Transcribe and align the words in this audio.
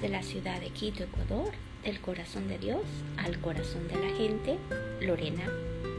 desde 0.00 0.08
la 0.08 0.22
ciudad 0.22 0.60
de 0.60 0.70
Quito, 0.70 1.04
Ecuador, 1.04 1.52
del 1.84 2.00
corazón 2.00 2.48
de 2.48 2.58
Dios 2.58 2.82
al 3.16 3.38
corazón 3.40 3.86
de 3.88 3.94
la 3.94 4.14
gente, 4.16 4.58
Lorena 5.00 5.44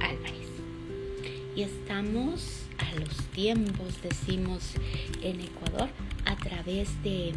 Álvarez. 0.01 0.47
Y 1.55 1.63
estamos 1.63 2.63
a 2.77 2.99
los 2.99 3.15
tiempos, 3.31 4.01
decimos 4.01 4.73
en 5.21 5.39
Ecuador, 5.41 5.89
a 6.25 6.35
través 6.35 7.01
de 7.01 7.33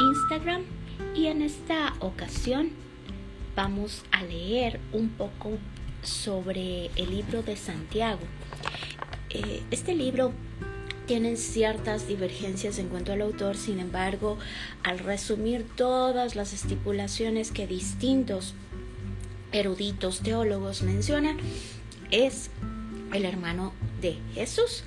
Instagram 0.00 0.62
y 1.14 1.26
en 1.26 1.42
esta 1.42 1.94
ocasión 2.00 2.70
vamos 3.56 4.04
a 4.10 4.22
leer 4.22 4.80
un 4.92 5.08
poco 5.10 5.52
sobre 6.02 6.86
el 6.96 7.10
libro 7.10 7.42
de 7.42 7.56
Santiago. 7.56 8.20
Eh, 9.30 9.62
este 9.70 9.94
libro 9.94 10.32
tiene 11.10 11.34
ciertas 11.34 12.06
divergencias 12.06 12.78
en 12.78 12.86
cuanto 12.86 13.12
al 13.12 13.22
autor, 13.22 13.56
sin 13.56 13.80
embargo, 13.80 14.38
al 14.84 15.00
resumir 15.00 15.66
todas 15.74 16.36
las 16.36 16.52
estipulaciones 16.52 17.50
que 17.50 17.66
distintos 17.66 18.54
eruditos 19.50 20.20
teólogos 20.20 20.82
mencionan, 20.82 21.36
es 22.12 22.52
el 23.12 23.24
hermano 23.24 23.72
de 24.00 24.18
Jesús. 24.34 24.84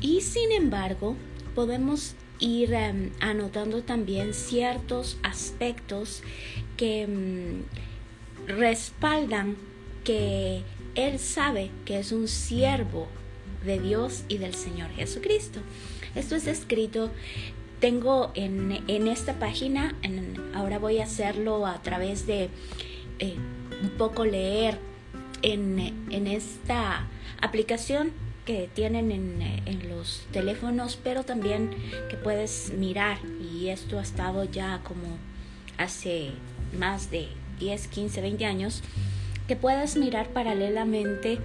Y 0.00 0.22
sin 0.22 0.50
embargo, 0.50 1.14
podemos 1.54 2.16
ir 2.40 2.72
em, 2.72 3.12
anotando 3.20 3.84
también 3.84 4.34
ciertos 4.34 5.16
aspectos 5.22 6.24
que 6.76 7.06
mm, 7.06 8.48
respaldan 8.48 9.56
que 10.02 10.64
él 10.96 11.20
sabe 11.20 11.70
que 11.84 12.00
es 12.00 12.10
un 12.10 12.26
siervo 12.26 13.06
de 13.66 13.78
Dios 13.80 14.24
y 14.28 14.38
del 14.38 14.54
Señor 14.54 14.90
Jesucristo. 14.92 15.60
Esto 16.14 16.36
es 16.36 16.46
escrito, 16.46 17.10
tengo 17.80 18.32
en, 18.34 18.72
esta 19.08 19.34
página, 19.34 19.94
ahora 20.54 20.78
voy 20.78 21.00
a 21.00 21.04
hacerlo 21.04 21.66
a 21.66 21.82
través 21.82 22.26
de 22.26 22.48
eh, 23.18 23.36
un 23.82 23.90
poco 23.98 24.24
leer 24.24 24.78
en, 25.42 25.78
en 26.10 26.26
esta 26.26 27.06
aplicación 27.42 28.12
que 28.46 28.70
tienen 28.72 29.10
en, 29.10 29.88
los 29.88 30.24
teléfonos, 30.32 30.98
pero 31.02 31.24
también 31.24 31.70
que 32.08 32.16
puedes 32.16 32.72
mirar. 32.78 33.18
Y 33.52 33.68
esto 33.68 33.98
ha 33.98 34.02
estado 34.02 34.44
ya 34.44 34.80
como 34.84 35.18
hace 35.76 36.30
más 36.78 37.10
de 37.10 37.28
10, 37.58 37.88
15, 37.88 38.20
20 38.20 38.46
años, 38.46 38.82
que 39.48 39.56
puedas 39.56 39.96
mirar 39.96 40.28
paralelamente 40.28 41.38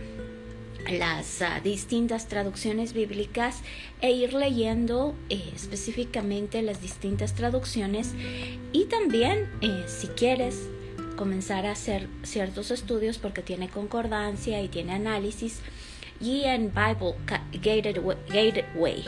las 0.89 1.41
ah, 1.41 1.59
distintas 1.63 2.27
traducciones 2.27 2.93
bíblicas 2.93 3.61
e 4.01 4.11
ir 4.11 4.33
leyendo 4.33 5.15
eh, 5.29 5.51
específicamente 5.55 6.61
las 6.61 6.81
distintas 6.81 7.35
traducciones. 7.35 8.13
Y 8.71 8.85
también 8.85 9.49
eh, 9.61 9.85
si 9.87 10.07
quieres 10.07 10.67
comenzar 11.15 11.65
a 11.65 11.71
hacer 11.71 12.07
ciertos 12.23 12.71
estudios 12.71 13.17
porque 13.17 13.41
tiene 13.41 13.69
concordancia 13.69 14.61
y 14.61 14.67
tiene 14.67 14.93
análisis 14.93 15.59
y 16.19 16.43
en 16.43 16.71
Bible 16.71 17.15
Gateway, 17.61 19.03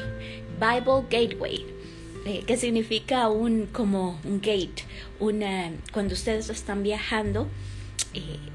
Bible 0.59 1.03
Gateway, 1.09 1.65
eh, 2.25 2.43
que 2.45 2.57
significa 2.57 3.29
un 3.29 3.67
como 3.67 4.19
un 4.23 4.41
gate, 4.41 4.83
una, 5.19 5.71
cuando 5.91 6.13
ustedes 6.13 6.49
están 6.49 6.83
viajando, 6.83 7.47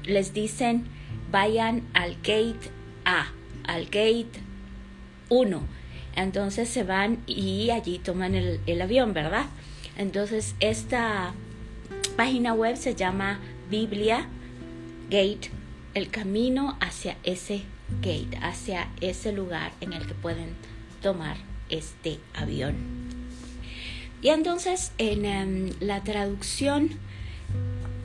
les 0.03 0.33
dicen 0.33 0.85
vayan 1.31 1.87
al 1.93 2.15
gate 2.15 2.71
Al 3.65 3.85
gate 3.85 4.39
1. 5.29 5.61
Entonces 6.15 6.69
se 6.69 6.83
van 6.83 7.19
y 7.27 7.69
allí 7.69 7.99
toman 7.99 8.35
el, 8.35 8.59
el 8.65 8.81
avión, 8.81 9.13
¿verdad? 9.13 9.45
Entonces 9.97 10.55
esta 10.59 11.33
página 12.15 12.53
web 12.53 12.75
se 12.77 12.95
llama 12.95 13.39
Biblia 13.69 14.27
Gate, 15.09 15.51
el 15.93 16.09
camino 16.09 16.77
hacia 16.79 17.17
ese 17.23 17.63
gate, 18.01 18.37
hacia 18.41 18.89
ese 19.01 19.31
lugar 19.31 19.71
en 19.81 19.93
el 19.93 20.05
que 20.05 20.13
pueden 20.13 20.55
tomar 21.01 21.37
este 21.69 22.19
avión. 22.33 22.75
Y 24.21 24.29
entonces 24.29 24.91
en 24.97 25.25
em, 25.25 25.71
la 25.79 26.03
traducción 26.03 26.89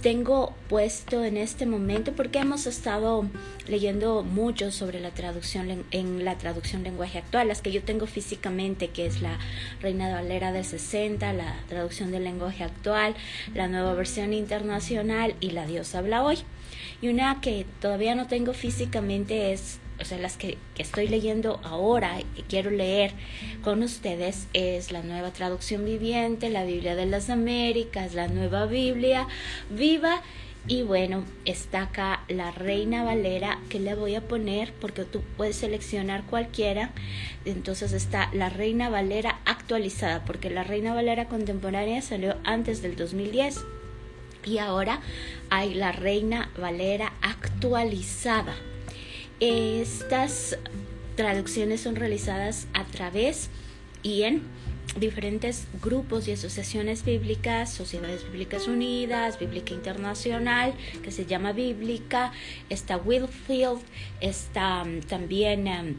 tengo 0.05 0.53
puesto 0.69 1.25
en 1.25 1.39
este 1.39 1.65
momento 1.65 2.13
porque 2.13 2.39
hemos 2.39 2.67
estado 2.67 3.25
leyendo 3.67 4.23
mucho 4.23 4.71
sobre 4.71 5.01
la 5.01 5.13
traducción 5.13 5.87
en 5.93 6.27
la 6.27 6.37
traducción 6.37 6.83
lenguaje 6.83 7.17
actual, 7.17 7.49
las 7.49 7.63
que 7.63 7.73
yo 7.73 7.83
tengo 7.83 8.07
físicamente, 8.07 8.89
que 8.89 9.07
es 9.07 9.23
la 9.23 9.39
Reina 9.81 10.09
de 10.09 10.13
Valera 10.13 10.53
de 10.53 10.63
60, 10.63 11.33
la 11.33 11.57
traducción 11.71 12.11
del 12.11 12.25
lenguaje 12.25 12.65
actual, 12.65 13.15
la 13.55 13.67
nueva 13.67 13.95
versión 13.95 14.35
internacional 14.35 15.37
y 15.41 15.53
la 15.53 15.67
Dios 15.67 15.95
habla 15.95 16.23
hoy. 16.23 16.37
Y 17.01 17.09
una 17.09 17.41
que 17.41 17.65
todavía 17.81 18.15
no 18.15 18.27
tengo 18.27 18.53
físicamente 18.53 19.55
es, 19.55 19.79
o 20.00 20.05
sea, 20.05 20.19
las 20.19 20.37
que, 20.37 20.59
estoy 20.77 21.09
leyendo 21.09 21.60
ahora 21.62 22.21
y 22.21 22.43
quiero 22.43 22.71
leer 22.71 23.12
con 23.62 23.82
ustedes 23.82 24.49
es 24.53 24.91
la 24.91 25.03
nueva 25.03 25.32
traducción 25.32 25.84
viviente, 25.84 26.50
la 26.50 26.65
Biblia 26.65 26.97
de 26.97 27.06
las 27.06 27.31
Américas, 27.31 28.15
la 28.15 28.28
nueva 28.28 28.66
Biblia 28.66 29.28
viva. 29.71 30.22
Y 30.66 30.82
bueno, 30.82 31.25
está 31.44 31.82
acá 31.82 32.25
la 32.27 32.50
Reina 32.50 33.05
Valera 33.05 33.59
que 33.69 33.78
le 33.78 33.94
voy 33.94 34.15
a 34.15 34.22
poner 34.22 34.72
porque 34.81 35.05
tú 35.05 35.22
puedes 35.37 35.56
seleccionar 35.56 36.25
cualquiera. 36.25 36.91
Entonces 37.44 37.93
está 37.93 38.31
la 38.32 38.49
Reina 38.49 38.88
Valera 38.88 39.41
actualizada 39.44 40.25
porque 40.25 40.49
la 40.49 40.65
Reina 40.65 40.94
Valera 40.94 41.26
contemporánea 41.26 42.00
salió 42.00 42.37
antes 42.44 42.81
del 42.81 42.97
2010 42.97 43.61
y 44.47 44.59
ahora 44.59 45.00
hay 45.50 45.75
la 45.75 45.93
Reina 45.93 46.50
Valera 46.56 47.12
actualizada. 47.21 48.55
Estas 49.47 50.56
traducciones 51.16 51.82
son 51.82 51.97
realizadas 51.97 52.66
a 52.72 52.84
través 52.84 53.50
y 54.03 54.22
en 54.22 54.41
diferentes 54.99 55.66
grupos 55.82 56.27
y 56.28 56.32
asociaciones 56.32 57.05
bíblicas, 57.05 57.71
Sociedades 57.71 58.25
Bíblicas 58.25 58.69
Unidas, 58.69 59.38
Bíblica 59.38 59.75
Internacional, 59.75 60.72
que 61.03 61.10
se 61.10 61.27
llama 61.27 61.53
Bíblica, 61.53 62.32
está 62.71 62.97
Wilfield, 62.97 63.82
está 64.22 64.82
mm, 64.82 65.00
también 65.00 65.65
mm, 65.65 65.99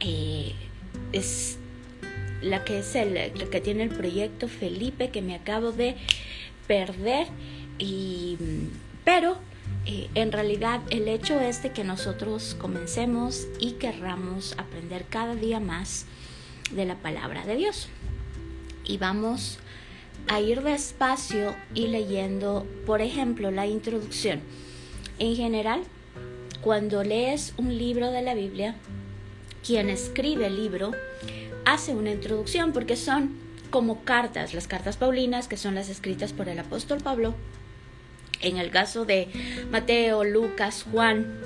eh, 0.00 0.52
es 1.12 1.56
la 2.42 2.64
que 2.64 2.80
es 2.80 2.94
el 2.96 3.32
que 3.48 3.60
tiene 3.62 3.84
el 3.84 3.90
proyecto 3.96 4.46
Felipe 4.46 5.08
que 5.08 5.22
me 5.22 5.34
acabo 5.36 5.72
de 5.72 5.96
perder 6.66 7.28
y, 7.78 8.36
pero 9.06 9.38
eh, 9.86 10.08
en 10.14 10.32
realidad 10.32 10.80
el 10.90 11.08
hecho 11.08 11.38
es 11.40 11.62
de 11.62 11.72
que 11.72 11.84
nosotros 11.84 12.56
comencemos 12.58 13.46
y 13.58 13.72
querramos 13.72 14.54
aprender 14.58 15.04
cada 15.08 15.34
día 15.34 15.60
más 15.60 16.06
de 16.72 16.86
la 16.86 16.96
palabra 16.96 17.44
de 17.44 17.56
Dios. 17.56 17.88
Y 18.84 18.98
vamos 18.98 19.58
a 20.28 20.40
ir 20.40 20.62
despacio 20.62 21.54
y 21.74 21.88
leyendo, 21.88 22.66
por 22.86 23.02
ejemplo, 23.02 23.50
la 23.50 23.66
introducción. 23.66 24.40
En 25.18 25.36
general, 25.36 25.82
cuando 26.62 27.04
lees 27.04 27.52
un 27.58 27.76
libro 27.76 28.10
de 28.10 28.22
la 28.22 28.34
Biblia, 28.34 28.76
quien 29.64 29.90
escribe 29.90 30.46
el 30.46 30.56
libro 30.56 30.92
hace 31.66 31.94
una 31.94 32.10
introducción 32.10 32.72
porque 32.72 32.96
son 32.96 33.36
como 33.70 34.04
cartas, 34.04 34.54
las 34.54 34.66
cartas 34.66 34.96
paulinas, 34.96 35.48
que 35.48 35.56
son 35.56 35.74
las 35.74 35.88
escritas 35.88 36.32
por 36.32 36.48
el 36.48 36.58
apóstol 36.58 37.00
Pablo. 37.02 37.34
En 38.44 38.58
el 38.58 38.70
caso 38.70 39.06
de 39.06 39.28
Mateo, 39.70 40.22
Lucas, 40.22 40.84
Juan, 40.92 41.40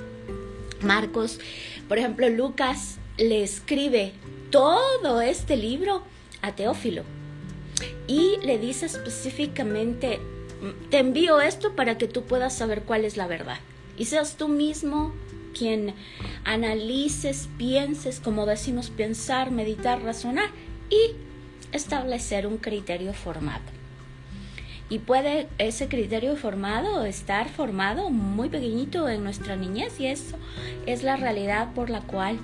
Marcos, 0.81 1.39
por 1.87 1.97
ejemplo, 1.97 2.27
Lucas 2.29 2.97
le 3.17 3.41
escribe 3.41 4.11
todo 4.51 5.21
este 5.21 5.55
libro 5.55 6.03
a 6.41 6.55
Teófilo 6.55 7.03
y 8.05 8.37
le 8.43 8.57
dice 8.57 8.87
específicamente, 8.87 10.19
te 10.89 10.97
envío 10.97 11.39
esto 11.39 11.73
para 11.73 11.97
que 11.97 12.09
tú 12.09 12.23
puedas 12.23 12.55
saber 12.55 12.83
cuál 12.83 13.05
es 13.05 13.15
la 13.15 13.27
verdad. 13.27 13.59
Y 13.97 14.05
seas 14.05 14.35
tú 14.35 14.49
mismo 14.49 15.13
quien 15.57 15.93
analices, 16.43 17.47
pienses, 17.57 18.19
como 18.19 18.45
decimos, 18.45 18.89
pensar, 18.89 19.51
meditar, 19.51 20.01
razonar 20.03 20.49
y 20.89 21.15
establecer 21.71 22.45
un 22.45 22.57
criterio 22.57 23.13
formado. 23.13 23.78
Y 24.89 24.99
puede 24.99 25.47
ese 25.59 25.87
criterio 25.87 26.35
formado 26.35 27.05
estar 27.05 27.47
formado 27.49 28.09
muy 28.09 28.49
pequeñito 28.49 29.07
en 29.07 29.23
nuestra 29.23 29.55
niñez 29.55 29.99
y 29.99 30.07
eso 30.07 30.35
es 30.87 31.03
la 31.03 31.15
realidad 31.15 31.73
por 31.75 31.91
la 31.91 32.01
cual 32.01 32.39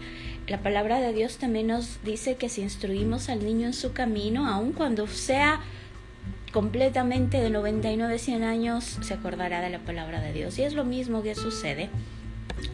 la 0.47 0.59
palabra 0.59 0.99
de 0.99 1.11
Dios 1.11 1.37
también 1.37 1.67
nos 1.67 2.03
dice 2.03 2.35
que 2.35 2.49
si 2.49 2.61
instruimos 2.61 3.29
al 3.29 3.43
niño 3.43 3.65
en 3.65 3.73
su 3.73 3.93
camino, 3.93 4.47
aun 4.47 4.73
cuando 4.73 5.07
sea 5.07 5.61
completamente 6.53 7.41
de 7.41 7.49
99, 7.49 8.19
100 8.19 8.43
años, 8.43 8.97
se 9.01 9.13
acordará 9.15 9.61
de 9.61 9.71
la 9.71 9.79
palabra 9.79 10.21
de 10.21 10.31
Dios. 10.31 10.57
Y 10.59 10.63
es 10.63 10.73
lo 10.73 10.85
mismo 10.85 11.23
que 11.23 11.33
sucede 11.33 11.89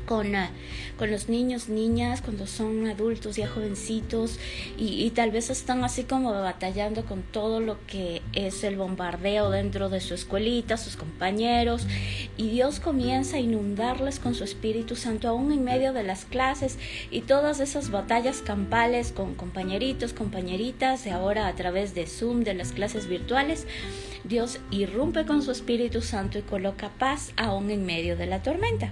con, 0.05 0.35
ah, 0.35 0.51
con 0.97 1.11
los 1.11 1.29
niños, 1.29 1.69
niñas, 1.69 2.21
cuando 2.21 2.47
son 2.47 2.88
adultos 2.88 3.35
ya 3.35 3.47
jovencitos 3.47 4.39
y, 4.77 5.09
tal 5.11 5.31
vez 5.31 5.49
están 5.49 5.83
así 5.83 6.03
como 6.03 6.31
batallando 6.31 7.03
con 7.05 7.21
todo 7.21 7.59
lo 7.59 7.77
que 7.85 8.21
es 8.33 8.63
el 8.63 8.77
bombardeo 8.77 9.49
dentro 9.49 9.89
de 9.89 9.99
su 9.99 10.13
escuelita, 10.13 10.77
sus 10.77 10.95
compañeros 10.95 11.85
y 12.38 12.49
Dios 12.49 12.79
comienza 12.79 13.38
a 13.38 13.39
inundarles 13.39 14.19
con 14.19 14.35
su 14.35 14.43
Espíritu 14.43 14.95
Santo 14.95 15.27
aún 15.27 15.51
en 15.51 15.63
medio 15.63 15.93
de 15.93 16.03
las 16.03 16.25
clases 16.25 16.77
y 17.09 17.21
todas 17.21 17.59
esas 17.59 17.91
batallas 17.91 18.41
campales 18.41 19.11
con 19.11 19.35
compañeritos, 19.35 20.13
compañeritas, 20.13 21.05
y 21.05 21.09
ahora 21.09 21.47
a 21.47 21.55
través 21.55 21.93
de 21.93 22.07
Zoom, 22.07 22.43
de 22.43 22.53
las 22.53 22.71
clases 22.71 23.07
virtuales. 23.07 23.67
Dios 24.23 24.59
irrumpe 24.69 25.25
con 25.25 25.41
su 25.41 25.51
Espíritu 25.51 26.01
Santo 26.01 26.38
y 26.38 26.43
coloca 26.43 26.89
paz 26.99 27.31
aún 27.38 27.71
en 27.71 27.85
medio 27.85 28.15
de 28.15 28.27
la 28.27 28.43
tormenta 28.43 28.91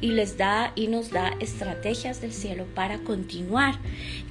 y 0.00 0.12
les 0.12 0.36
da 0.36 0.72
y 0.74 0.88
nos 0.88 1.10
da 1.10 1.34
estrategias 1.40 2.20
del 2.20 2.32
cielo 2.32 2.66
para 2.74 2.98
continuar 2.98 3.78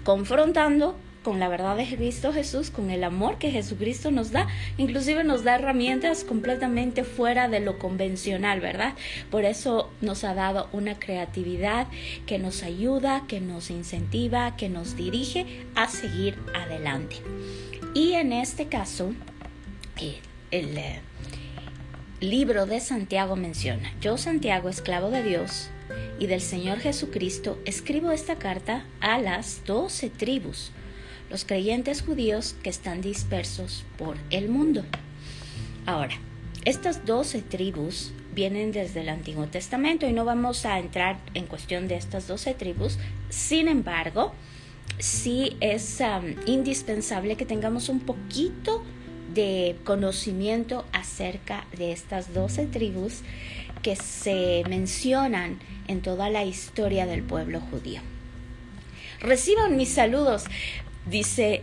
confrontando 0.03 0.95
con 1.25 1.39
la 1.39 1.49
verdad 1.49 1.75
de 1.75 1.87
Cristo 1.87 2.31
Jesús, 2.31 2.69
con 2.69 2.91
el 2.91 3.03
amor 3.03 3.39
que 3.39 3.49
Jesucristo 3.49 4.11
nos 4.11 4.31
da, 4.31 4.47
inclusive 4.77 5.23
nos 5.23 5.43
da 5.43 5.55
herramientas 5.55 6.23
completamente 6.23 7.03
fuera 7.03 7.49
de 7.49 7.61
lo 7.61 7.79
convencional, 7.79 8.61
¿verdad? 8.61 8.93
Por 9.31 9.43
eso 9.43 9.89
nos 10.01 10.23
ha 10.23 10.35
dado 10.35 10.69
una 10.71 10.99
creatividad 10.99 11.87
que 12.27 12.37
nos 12.37 12.61
ayuda, 12.61 13.23
que 13.27 13.41
nos 13.41 13.71
incentiva, 13.71 14.55
que 14.55 14.69
nos 14.69 14.95
dirige 14.95 15.47
a 15.73 15.87
seguir 15.87 16.37
adelante. 16.53 17.15
Y 17.95 18.13
en 18.13 18.31
este 18.31 18.67
caso, 18.67 19.11
eh, 19.99 20.19
el, 20.51 20.77
eh, 20.77 21.01
libro 22.29 22.65
de 22.65 22.79
Santiago 22.79 23.35
menciona, 23.35 23.93
yo 24.01 24.17
Santiago, 24.17 24.69
esclavo 24.69 25.09
de 25.09 25.23
Dios 25.23 25.69
y 26.19 26.27
del 26.27 26.41
Señor 26.41 26.79
Jesucristo, 26.79 27.59
escribo 27.65 28.11
esta 28.11 28.37
carta 28.37 28.85
a 29.01 29.19
las 29.19 29.63
doce 29.65 30.09
tribus, 30.09 30.71
los 31.29 31.45
creyentes 31.45 32.01
judíos 32.01 32.55
que 32.63 32.69
están 32.69 33.01
dispersos 33.01 33.83
por 33.97 34.17
el 34.29 34.49
mundo. 34.49 34.83
Ahora, 35.85 36.15
estas 36.63 37.05
doce 37.05 37.41
tribus 37.41 38.11
vienen 38.33 38.71
desde 38.71 39.01
el 39.01 39.09
Antiguo 39.09 39.47
Testamento 39.47 40.07
y 40.07 40.13
no 40.13 40.25
vamos 40.25 40.65
a 40.65 40.79
entrar 40.79 41.19
en 41.33 41.45
cuestión 41.45 41.87
de 41.87 41.95
estas 41.95 42.27
doce 42.27 42.53
tribus, 42.53 42.97
sin 43.29 43.67
embargo, 43.67 44.33
sí 44.99 45.57
es 45.59 46.01
indispensable 46.45 47.35
que 47.35 47.45
tengamos 47.45 47.89
un 47.89 47.99
poquito 47.99 48.83
de 49.35 49.75
conocimiento 49.83 50.85
acerca 50.91 51.67
de 51.77 51.91
estas 51.91 52.33
doce 52.33 52.65
tribus 52.65 53.21
que 53.83 53.95
se 53.95 54.63
mencionan 54.67 55.59
en 55.87 56.01
toda 56.01 56.31
la 56.31 56.43
historia 56.43 57.05
del 57.05 57.21
pueblo 57.21 57.59
judío. 57.59 58.01
Reciban 59.21 59.77
mis 59.77 59.89
saludos, 59.89 60.45
dice 61.07 61.61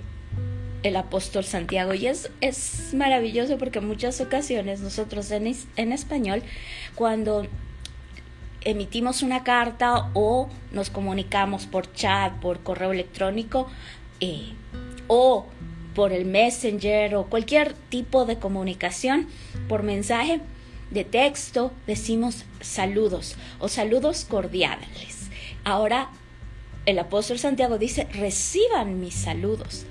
el 0.83 0.97
apóstol 0.97 1.45
Santiago. 1.45 1.95
Y 1.95 2.07
es, 2.07 2.31
es 2.41 2.95
maravilloso 2.95 3.59
porque 3.59 3.79
en 3.79 3.89
muchas 3.89 4.21
ocasiones 4.21 4.81
nosotros 4.81 5.31
en, 5.31 5.55
en, 5.77 5.93
español, 5.93 6.43
cuando 6.95 7.47
emitimos 8.63 9.23
una 9.23 9.43
carta 9.45 10.11
o 10.15 10.49
nos 10.71 10.91
comunicamos 10.91 11.67
por 11.67 11.93
chat, 11.93 12.35
por 12.35 12.61
correo 12.63 12.93
electrónico, 12.93 13.69
eh, 14.21 14.53
o 15.09 15.47
por 15.95 16.13
el 16.13 16.25
Messenger 16.25 17.15
o 17.17 17.27
cualquier 17.27 17.75
tipo 17.75 18.25
de 18.25 18.39
comunicación 18.39 19.29
por 19.69 19.83
mensaje 19.83 20.41
de 20.91 21.05
texto, 21.05 21.73
decimos 21.87 22.45
saludos 22.61 23.37
o 23.59 23.69
saludos 23.69 24.25
cordiales. 24.25 25.29
Ahora 25.65 26.11
el 26.85 26.99
apóstol 26.99 27.39
Santiago 27.39 27.79
dice, 27.79 28.09
reciban 28.13 29.01
mis 29.01 29.15
saludos. 29.15 29.87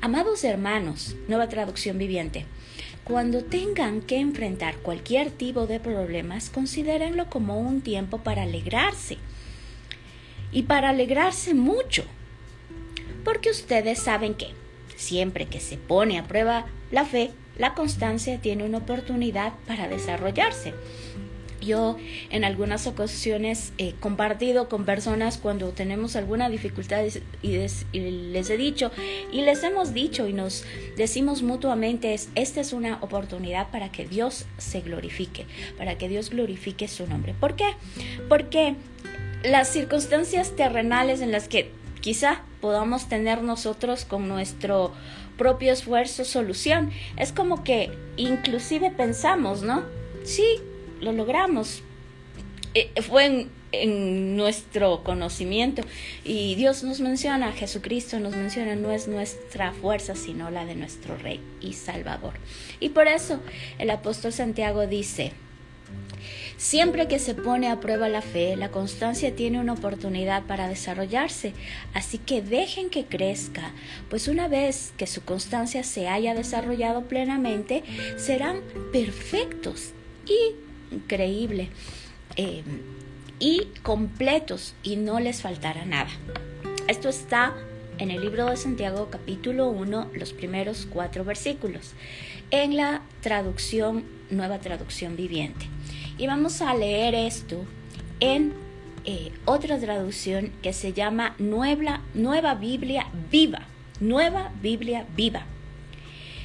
Amados 0.00 0.44
hermanos, 0.44 1.16
nueva 1.28 1.48
traducción 1.48 1.96
viviente, 1.96 2.44
cuando 3.04 3.42
tengan 3.42 4.02
que 4.02 4.18
enfrentar 4.18 4.76
cualquier 4.76 5.30
tipo 5.30 5.66
de 5.66 5.80
problemas, 5.80 6.50
considérenlo 6.50 7.30
como 7.30 7.58
un 7.58 7.80
tiempo 7.80 8.18
para 8.18 8.42
alegrarse. 8.42 9.16
Y 10.52 10.64
para 10.64 10.90
alegrarse 10.90 11.54
mucho. 11.54 12.04
Porque 13.24 13.50
ustedes 13.50 13.98
saben 14.00 14.34
que 14.34 14.48
Siempre 14.96 15.46
que 15.46 15.60
se 15.60 15.76
pone 15.76 16.18
a 16.18 16.24
prueba 16.24 16.66
la 16.90 17.04
fe, 17.04 17.30
la 17.58 17.74
constancia 17.74 18.40
tiene 18.40 18.64
una 18.64 18.78
oportunidad 18.78 19.52
para 19.66 19.88
desarrollarse. 19.88 20.74
Yo 21.60 21.96
en 22.30 22.44
algunas 22.44 22.86
ocasiones 22.86 23.72
he 23.78 23.92
compartido 23.94 24.68
con 24.68 24.84
personas 24.84 25.38
cuando 25.38 25.70
tenemos 25.70 26.14
alguna 26.14 26.48
dificultad 26.48 27.02
y, 27.42 27.50
les 27.50 28.50
he 28.50 28.56
dicho 28.56 28.92
y 29.32 29.40
les 29.40 29.62
hemos 29.64 29.92
dicho 29.92 30.28
y 30.28 30.32
nos 30.32 30.64
decimos 30.96 31.42
mutuamente 31.42 32.14
es 32.14 32.28
esta 32.34 32.60
es 32.60 32.72
una 32.72 32.98
oportunidad 33.00 33.70
para 33.70 33.90
que 33.90 34.06
Dios 34.06 34.46
se 34.58 34.80
glorifique, 34.80 35.46
para 35.76 35.98
que 35.98 36.08
Dios 36.08 36.30
glorifique 36.30 36.88
su 36.88 37.06
nombre. 37.06 37.34
¿Por 37.38 37.56
qué? 37.56 37.74
Porque 38.28 38.76
las 39.42 39.68
circunstancias 39.68 40.54
terrenales 40.54 41.20
en 41.20 41.32
las 41.32 41.48
que 41.48 41.70
quizá 42.06 42.40
podamos 42.60 43.08
tener 43.08 43.42
nosotros 43.42 44.04
con 44.04 44.28
nuestro 44.28 44.92
propio 45.36 45.72
esfuerzo 45.72 46.24
solución. 46.24 46.92
Es 47.16 47.32
como 47.32 47.64
que 47.64 47.90
inclusive 48.16 48.92
pensamos, 48.92 49.62
¿no? 49.62 49.82
Sí, 50.22 50.46
lo 51.00 51.10
logramos. 51.10 51.82
Eh, 52.74 52.92
fue 53.02 53.26
en, 53.26 53.50
en, 53.72 54.36
nuestro 54.36 55.02
conocimiento 55.02 55.82
y 56.22 56.54
Dios 56.54 56.84
nos 56.84 57.00
menciona, 57.00 57.50
Jesucristo 57.50 58.20
nos 58.20 58.36
menciona, 58.36 58.76
no 58.76 58.92
es 58.92 59.08
nuestra 59.08 59.72
fuerza, 59.72 60.14
sino 60.14 60.48
la 60.52 60.64
de 60.64 60.76
nuestro 60.76 61.16
Rey 61.16 61.40
y 61.60 61.72
Salvador. 61.72 62.34
Y 62.78 62.90
por 62.90 63.08
eso 63.08 63.40
el 63.80 63.90
apóstol 63.90 64.32
Santiago 64.32 64.86
dice, 64.86 65.32
Siempre 66.56 67.06
que 67.06 67.18
se 67.18 67.34
pone 67.34 67.68
a 67.68 67.80
prueba 67.80 68.08
la 68.08 68.22
fe, 68.22 68.56
la 68.56 68.70
constancia 68.70 69.34
tiene 69.34 69.60
una 69.60 69.74
oportunidad 69.74 70.44
para 70.44 70.68
desarrollarse, 70.68 71.52
así 71.92 72.16
que 72.16 72.40
dejen 72.40 72.88
que 72.88 73.04
crezca, 73.04 73.72
pues 74.08 74.26
una 74.26 74.48
vez 74.48 74.94
que 74.96 75.06
su 75.06 75.22
constancia 75.22 75.84
se 75.84 76.08
haya 76.08 76.34
desarrollado 76.34 77.02
plenamente, 77.02 77.84
serán 78.16 78.62
perfectos 78.90 79.92
increíble 80.90 81.68
eh, 82.36 82.62
y 83.38 83.68
completos 83.82 84.74
y 84.82 84.96
no 84.96 85.20
les 85.20 85.42
faltará 85.42 85.84
nada. 85.84 86.10
Esto 86.88 87.10
está 87.10 87.54
en 87.98 88.10
el 88.10 88.22
libro 88.22 88.46
de 88.46 88.56
Santiago 88.56 89.08
capítulo 89.10 89.68
1, 89.68 90.10
los 90.14 90.32
primeros 90.32 90.86
cuatro 90.90 91.24
versículos, 91.24 91.92
en 92.50 92.76
la 92.76 93.02
traducción, 93.20 94.04
nueva 94.30 94.58
traducción 94.58 95.16
viviente. 95.16 95.66
Y 96.18 96.26
vamos 96.26 96.62
a 96.62 96.74
leer 96.74 97.14
esto 97.14 97.64
en 98.20 98.54
eh, 99.04 99.32
otra 99.44 99.78
traducción 99.78 100.50
que 100.62 100.72
se 100.72 100.94
llama 100.94 101.34
Nueva, 101.38 102.00
Nueva 102.14 102.54
Biblia 102.54 103.08
Viva. 103.30 103.62
Nueva 104.00 104.50
Biblia 104.62 105.06
Viva. 105.14 105.44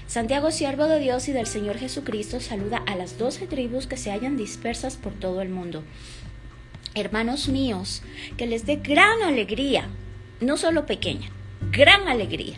Santiago, 0.08 0.51
siervo 0.51 0.88
de 0.88 1.00
Dios 1.00 1.30
y 1.30 1.32
del 1.32 1.48
Señor 1.48 1.78
Jesucristo, 1.78 2.42
saluda 2.42 2.84
a 2.86 2.96
las 2.96 3.18
doce 3.18 3.48
tribus 3.48 3.88
que 3.88 3.96
se 3.96 4.12
hallan 4.12 4.36
dispersas 4.36 4.98
por 4.98 5.13
todo 5.13 5.42
el 5.42 5.48
mundo. 5.48 5.86
Hermanos 6.94 7.48
míos, 7.48 8.04
que 8.36 8.48
les 8.48 8.66
dé 8.66 8.75
gran 8.75 9.24
alegría, 9.24 9.88
no 10.42 10.58
solo 10.58 10.86
pequeña, 10.86 11.30
gran 11.72 12.10
alegría, 12.10 12.58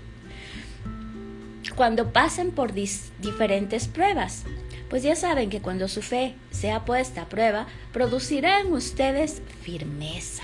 cuando 1.75 2.12
pasen 2.12 2.51
por 2.51 2.74
diferentes 2.74 3.88
pruebas 3.88 4.46
pues 4.93 5.01
ya 5.01 5.15
saben 5.15 5.50
que 5.50 5.59
cuando 5.59 5.88
su 5.88 6.03
fe 6.03 6.35
sea 6.51 6.85
puesta 6.85 7.23
a 7.23 7.27
prueba, 7.27 7.65
producirá 7.91 8.59
en 8.59 8.71
ustedes 8.71 9.41
firmeza. 9.63 10.43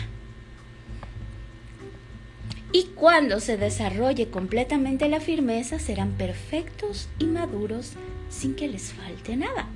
Y 2.71 2.85
cuando 2.95 3.41
se 3.41 3.57
desarrolle 3.57 4.31
completamente 4.31 5.07
la 5.07 5.19
firmeza, 5.19 5.77
serán 5.77 6.13
perfectos 6.13 7.09
y 7.19 7.25
maduros 7.25 7.91
sin 8.31 8.55
que 8.55 8.67
les 8.67 8.91
falte 8.91 9.37
nada. 9.37 9.67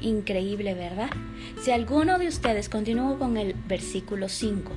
Increíble, 0.00 0.74
¿verdad? 0.74 1.10
Si 1.62 1.70
alguno 1.70 2.18
de 2.18 2.26
ustedes, 2.26 2.68
continúo 2.68 3.16
con 3.16 3.36
el 3.36 3.54
versículo 3.54 4.28
5, 4.28 4.72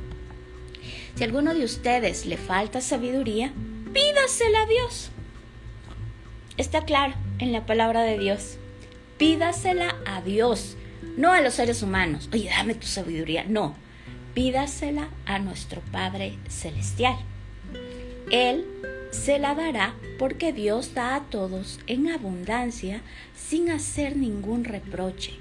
si 1.15 1.23
alguno 1.23 1.55
de 1.55 1.65
ustedes 1.65 2.27
le 2.27 2.37
falta 2.37 2.81
sabiduría, 2.81 3.51
pídasela 3.93 4.61
a 4.61 4.67
Dios. 4.67 5.09
Está 6.57 6.85
claro 6.85 7.15
en 7.39 7.51
la 7.51 7.65
palabra 7.65 8.03
de 8.03 8.19
Dios 8.19 8.59
pídasela 9.17 9.95
a 10.05 10.21
Dios, 10.21 10.75
no 11.17 11.31
a 11.31 11.41
los 11.41 11.53
seres 11.53 11.81
humanos. 11.81 12.29
Oye, 12.33 12.49
dame 12.49 12.75
tu 12.75 12.87
sabiduría. 12.87 13.45
No, 13.47 13.75
pídasela 14.33 15.09
a 15.25 15.39
nuestro 15.39 15.81
Padre 15.91 16.37
Celestial. 16.49 17.17
Él 18.31 18.65
se 19.11 19.39
la 19.39 19.55
dará 19.55 19.95
porque 20.19 20.51
Dios 20.51 20.93
da 20.93 21.15
a 21.15 21.21
todos 21.21 21.79
en 21.87 22.09
abundancia 22.09 23.01
sin 23.35 23.69
hacer 23.69 24.17
ningún 24.17 24.65
reproche. 24.65 25.33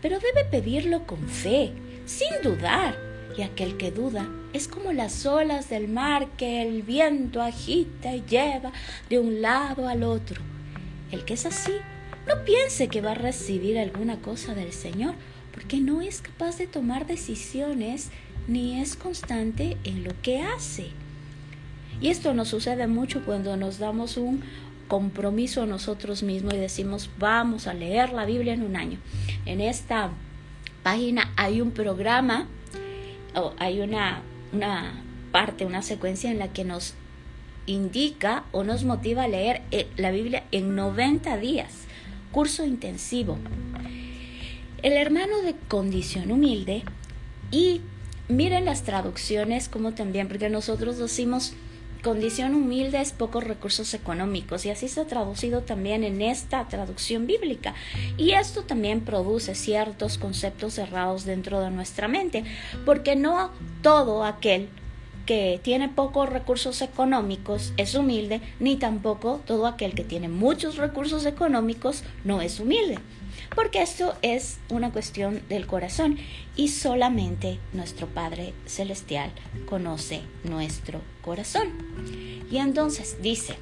Pero 0.00 0.18
debe 0.18 0.44
pedirlo 0.44 1.06
con 1.06 1.28
fe, 1.28 1.72
sin 2.06 2.30
dudar. 2.42 2.96
Y 3.36 3.42
aquel 3.42 3.78
que 3.78 3.90
duda 3.90 4.28
es 4.52 4.68
como 4.68 4.92
las 4.92 5.24
olas 5.24 5.70
del 5.70 5.88
mar 5.88 6.28
que 6.36 6.62
el 6.62 6.82
viento 6.82 7.40
agita 7.40 8.14
y 8.14 8.22
lleva 8.28 8.72
de 9.08 9.18
un 9.18 9.40
lado 9.40 9.88
al 9.88 10.02
otro. 10.02 10.40
El 11.10 11.24
que 11.24 11.34
es 11.34 11.46
así, 11.46 11.72
no 12.26 12.44
piense 12.44 12.88
que 12.88 13.00
va 13.00 13.12
a 13.12 13.16
recibir 13.16 13.78
alguna 13.78 14.18
cosa 14.18 14.54
del 14.54 14.72
Señor, 14.72 15.14
porque 15.52 15.78
no 15.80 16.00
es 16.00 16.20
capaz 16.20 16.58
de 16.58 16.66
tomar 16.66 17.06
decisiones 17.06 18.10
ni 18.48 18.80
es 18.80 18.96
constante 18.96 19.76
en 19.84 20.04
lo 20.04 20.12
que 20.22 20.40
hace. 20.40 20.88
Y 22.00 22.08
esto 22.08 22.34
nos 22.34 22.48
sucede 22.48 22.86
mucho 22.86 23.24
cuando 23.24 23.56
nos 23.56 23.78
damos 23.78 24.16
un 24.16 24.42
compromiso 24.88 25.62
a 25.62 25.66
nosotros 25.66 26.22
mismos 26.22 26.54
y 26.54 26.58
decimos 26.58 27.08
vamos 27.18 27.66
a 27.66 27.74
leer 27.74 28.12
la 28.12 28.24
Biblia 28.24 28.54
en 28.54 28.62
un 28.62 28.76
año. 28.76 28.98
En 29.46 29.60
esta 29.60 30.10
página 30.82 31.32
hay 31.36 31.60
un 31.60 31.70
programa 31.70 32.48
o 33.34 33.54
hay 33.58 33.80
una, 33.80 34.22
una 34.52 35.02
parte, 35.30 35.64
una 35.64 35.82
secuencia 35.82 36.30
en 36.30 36.38
la 36.38 36.52
que 36.52 36.64
nos 36.64 36.94
indica 37.66 38.44
o 38.52 38.64
nos 38.64 38.84
motiva 38.84 39.24
a 39.24 39.28
leer 39.28 39.62
eh, 39.70 39.86
la 39.96 40.10
Biblia 40.10 40.44
en 40.50 40.74
90 40.74 41.36
días, 41.38 41.86
curso 42.32 42.64
intensivo. 42.64 43.38
El 44.82 44.94
hermano 44.94 45.42
de 45.42 45.54
condición 45.68 46.32
humilde 46.32 46.82
y 47.52 47.82
miren 48.28 48.64
las 48.64 48.82
traducciones 48.82 49.68
como 49.68 49.92
también, 49.92 50.26
porque 50.26 50.50
nosotros 50.50 50.98
decimos 50.98 51.54
condición 52.02 52.56
humilde 52.56 53.00
es 53.00 53.12
pocos 53.12 53.44
recursos 53.44 53.94
económicos 53.94 54.66
y 54.66 54.70
así 54.70 54.88
ha 54.98 55.04
traducido 55.04 55.62
también 55.62 56.02
en 56.02 56.20
esta 56.20 56.66
traducción 56.66 57.26
bíblica. 57.26 57.74
Y 58.16 58.32
esto 58.32 58.64
también 58.64 59.02
produce 59.02 59.54
ciertos 59.54 60.18
conceptos 60.18 60.74
cerrados 60.74 61.24
dentro 61.24 61.60
de 61.60 61.70
nuestra 61.70 62.08
mente, 62.08 62.42
porque 62.84 63.14
no 63.14 63.52
todo 63.82 64.24
aquel 64.24 64.68
que 65.26 65.60
tiene 65.62 65.88
pocos 65.88 66.28
recursos 66.28 66.82
económicos 66.82 67.72
es 67.76 67.94
humilde, 67.94 68.40
ni 68.60 68.76
tampoco 68.76 69.40
todo 69.46 69.66
aquel 69.66 69.94
que 69.94 70.04
tiene 70.04 70.28
muchos 70.28 70.76
recursos 70.76 71.26
económicos 71.26 72.04
no 72.24 72.40
es 72.40 72.60
humilde 72.60 72.98
porque 73.54 73.82
esto 73.82 74.14
es 74.22 74.58
una 74.70 74.92
cuestión 74.92 75.42
del 75.48 75.66
corazón 75.66 76.18
y 76.56 76.68
solamente 76.68 77.58
nuestro 77.72 78.06
Padre 78.06 78.54
Celestial 78.66 79.30
conoce 79.66 80.22
nuestro 80.44 81.00
corazón. 81.22 81.68
Y 82.50 82.58
entonces 82.58 83.18
dice 83.22 83.56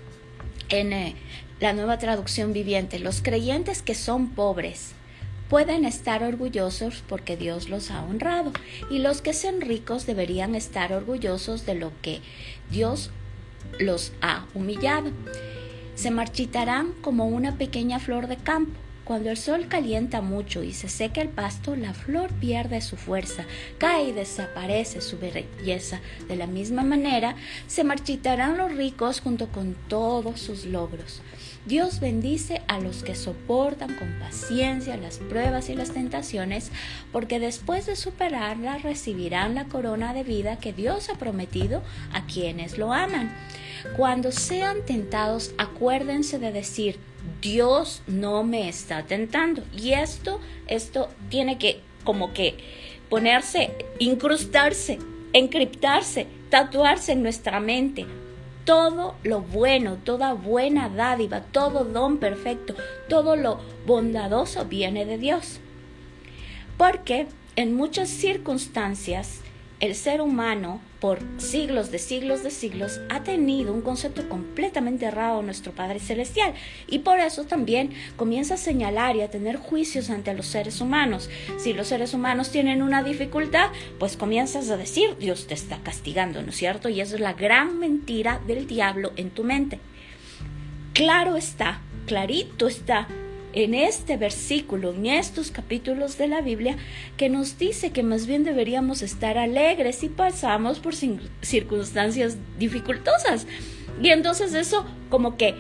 en 0.68 0.92
eh, 0.92 1.16
la 1.60 1.72
nueva 1.72 1.98
traducción 1.98 2.52
viviente, 2.52 2.98
los 2.98 3.22
creyentes 3.22 3.82
que 3.82 3.94
son 3.94 4.30
pobres 4.30 4.94
pueden 5.50 5.84
estar 5.84 6.22
orgullosos 6.22 7.02
porque 7.08 7.36
Dios 7.36 7.68
los 7.68 7.90
ha 7.90 8.02
honrado 8.02 8.52
y 8.88 9.00
los 9.00 9.20
que 9.20 9.34
son 9.34 9.60
ricos 9.60 10.06
deberían 10.06 10.54
estar 10.54 10.92
orgullosos 10.92 11.66
de 11.66 11.74
lo 11.74 11.92
que 12.00 12.20
Dios 12.70 13.10
los 13.80 14.12
ha 14.22 14.46
humillado. 14.54 15.10
Se 15.96 16.10
marchitarán 16.12 16.92
como 17.02 17.26
una 17.26 17.58
pequeña 17.58 17.98
flor 17.98 18.28
de 18.28 18.36
campo 18.36 18.78
cuando 19.10 19.30
el 19.30 19.36
sol 19.36 19.66
calienta 19.68 20.20
mucho 20.20 20.62
y 20.62 20.72
se 20.72 20.88
seca 20.88 21.20
el 21.20 21.30
pasto, 21.30 21.74
la 21.74 21.94
flor 21.94 22.30
pierde 22.34 22.80
su 22.80 22.96
fuerza, 22.96 23.44
cae 23.76 24.10
y 24.10 24.12
desaparece 24.12 25.00
su 25.00 25.18
belleza. 25.18 26.00
De 26.28 26.36
la 26.36 26.46
misma 26.46 26.84
manera, 26.84 27.34
se 27.66 27.82
marchitarán 27.82 28.56
los 28.56 28.72
ricos 28.72 29.20
junto 29.20 29.48
con 29.48 29.74
todos 29.88 30.38
sus 30.38 30.64
logros. 30.64 31.22
Dios 31.66 32.00
bendice 32.00 32.62
a 32.68 32.80
los 32.80 33.02
que 33.02 33.14
soportan 33.14 33.94
con 33.96 34.08
paciencia 34.18 34.96
las 34.96 35.18
pruebas 35.18 35.68
y 35.68 35.74
las 35.74 35.92
tentaciones, 35.92 36.72
porque 37.12 37.38
después 37.38 37.86
de 37.86 37.96
superarlas 37.96 38.82
recibirán 38.82 39.54
la 39.54 39.66
corona 39.66 40.14
de 40.14 40.22
vida 40.24 40.56
que 40.56 40.72
Dios 40.72 41.10
ha 41.10 41.14
prometido 41.14 41.82
a 42.12 42.24
quienes 42.26 42.78
lo 42.78 42.92
aman. 42.92 43.30
Cuando 43.96 44.32
sean 44.32 44.78
tentados, 44.86 45.52
acuérdense 45.58 46.38
de 46.38 46.50
decir, 46.52 46.98
Dios 47.42 48.02
no 48.06 48.42
me 48.42 48.68
está 48.68 49.04
tentando. 49.04 49.62
Y 49.76 49.92
esto, 49.92 50.40
esto 50.66 51.08
tiene 51.28 51.58
que 51.58 51.80
como 52.04 52.32
que 52.32 52.56
ponerse, 53.08 53.72
incrustarse, 53.98 54.98
encriptarse, 55.32 56.26
tatuarse 56.48 57.12
en 57.12 57.22
nuestra 57.22 57.60
mente. 57.60 58.06
Todo 58.70 59.16
lo 59.24 59.40
bueno, 59.40 59.96
toda 59.96 60.32
buena 60.32 60.88
dádiva, 60.88 61.40
todo 61.40 61.82
don 61.82 62.18
perfecto, 62.18 62.76
todo 63.08 63.34
lo 63.34 63.58
bondadoso 63.84 64.64
viene 64.64 65.04
de 65.06 65.18
Dios. 65.18 65.58
Porque 66.76 67.26
en 67.56 67.74
muchas 67.74 68.08
circunstancias 68.08 69.40
el 69.80 69.96
ser 69.96 70.20
humano 70.20 70.80
por 71.00 71.18
siglos 71.38 71.90
de 71.90 71.98
siglos 71.98 72.42
de 72.42 72.50
siglos 72.50 73.00
ha 73.08 73.22
tenido 73.22 73.72
un 73.72 73.80
concepto 73.80 74.28
completamente 74.28 75.06
errado 75.06 75.42
nuestro 75.42 75.72
Padre 75.72 75.98
Celestial 75.98 76.54
y 76.86 77.00
por 77.00 77.18
eso 77.18 77.44
también 77.44 77.90
comienza 78.16 78.54
a 78.54 78.58
señalar 78.58 79.16
y 79.16 79.22
a 79.22 79.30
tener 79.30 79.56
juicios 79.56 80.10
ante 80.10 80.34
los 80.34 80.46
seres 80.46 80.80
humanos. 80.80 81.30
Si 81.58 81.72
los 81.72 81.88
seres 81.88 82.14
humanos 82.14 82.50
tienen 82.50 82.82
una 82.82 83.02
dificultad, 83.02 83.70
pues 83.98 84.16
comienzas 84.16 84.70
a 84.70 84.76
decir 84.76 85.16
Dios 85.18 85.46
te 85.46 85.54
está 85.54 85.78
castigando, 85.82 86.42
¿no 86.42 86.50
es 86.50 86.56
cierto? 86.56 86.88
Y 86.88 87.00
eso 87.00 87.14
es 87.14 87.20
la 87.20 87.32
gran 87.32 87.78
mentira 87.78 88.40
del 88.46 88.66
diablo 88.66 89.12
en 89.16 89.30
tu 89.30 89.44
mente. 89.44 89.80
Claro 90.92 91.36
está, 91.36 91.80
clarito 92.06 92.66
está 92.66 93.08
en 93.52 93.74
este 93.74 94.16
versículo, 94.16 94.92
en 94.92 95.06
estos 95.06 95.50
capítulos 95.50 96.18
de 96.18 96.28
la 96.28 96.40
Biblia, 96.40 96.76
que 97.16 97.28
nos 97.28 97.58
dice 97.58 97.90
que 97.90 98.02
más 98.02 98.26
bien 98.26 98.44
deberíamos 98.44 99.02
estar 99.02 99.38
alegres 99.38 99.96
si 99.96 100.08
pasamos 100.08 100.78
por 100.78 100.94
circunstancias 100.94 102.36
dificultosas. 102.58 103.46
Y 104.02 104.10
entonces 104.10 104.54
eso 104.54 104.86
como 105.08 105.36
que 105.36 105.54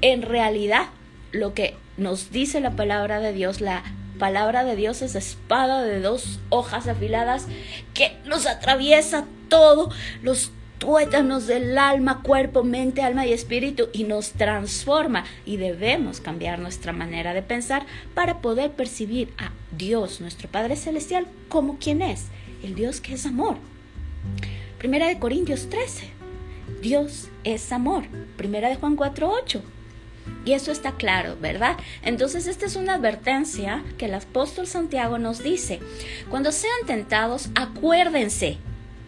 en 0.00 0.22
realidad 0.22 0.88
lo 1.32 1.54
que 1.54 1.74
nos 1.96 2.30
dice 2.30 2.60
la 2.60 2.72
palabra 2.72 3.20
de 3.20 3.32
Dios, 3.32 3.60
la 3.60 3.82
palabra 4.18 4.64
de 4.64 4.76
Dios 4.76 5.02
es 5.02 5.14
espada 5.14 5.82
de 5.82 6.00
dos 6.00 6.40
hojas 6.48 6.88
afiladas 6.88 7.46
que 7.92 8.16
nos 8.24 8.46
atraviesa 8.46 9.26
todo, 9.48 9.90
los 10.22 10.52
tuétanos 10.84 11.46
del 11.46 11.78
alma, 11.78 12.20
cuerpo, 12.22 12.62
mente, 12.62 13.00
alma 13.00 13.26
y 13.26 13.32
espíritu 13.32 13.88
y 13.94 14.04
nos 14.04 14.32
transforma 14.32 15.24
y 15.46 15.56
debemos 15.56 16.20
cambiar 16.20 16.58
nuestra 16.58 16.92
manera 16.92 17.32
de 17.32 17.40
pensar 17.40 17.86
para 18.12 18.42
poder 18.42 18.72
percibir 18.72 19.32
a 19.38 19.50
Dios, 19.74 20.20
nuestro 20.20 20.48
Padre 20.50 20.76
Celestial, 20.76 21.26
como 21.48 21.78
quien 21.78 22.02
es, 22.02 22.26
el 22.62 22.74
Dios 22.74 23.00
que 23.00 23.14
es 23.14 23.24
amor. 23.24 23.56
Primera 24.78 25.08
de 25.08 25.18
Corintios 25.18 25.70
13. 25.70 26.10
Dios 26.82 27.28
es 27.44 27.72
amor. 27.72 28.04
Primera 28.36 28.68
de 28.68 28.76
Juan 28.76 28.94
4, 28.94 29.32
8. 29.42 29.62
Y 30.44 30.52
eso 30.52 30.70
está 30.70 30.92
claro, 30.92 31.38
¿verdad? 31.40 31.78
Entonces 32.02 32.46
esta 32.46 32.66
es 32.66 32.76
una 32.76 32.96
advertencia 32.96 33.82
que 33.96 34.04
el 34.04 34.14
apóstol 34.14 34.66
Santiago 34.66 35.16
nos 35.16 35.42
dice. 35.42 35.80
Cuando 36.28 36.52
sean 36.52 36.86
tentados, 36.86 37.48
acuérdense 37.54 38.58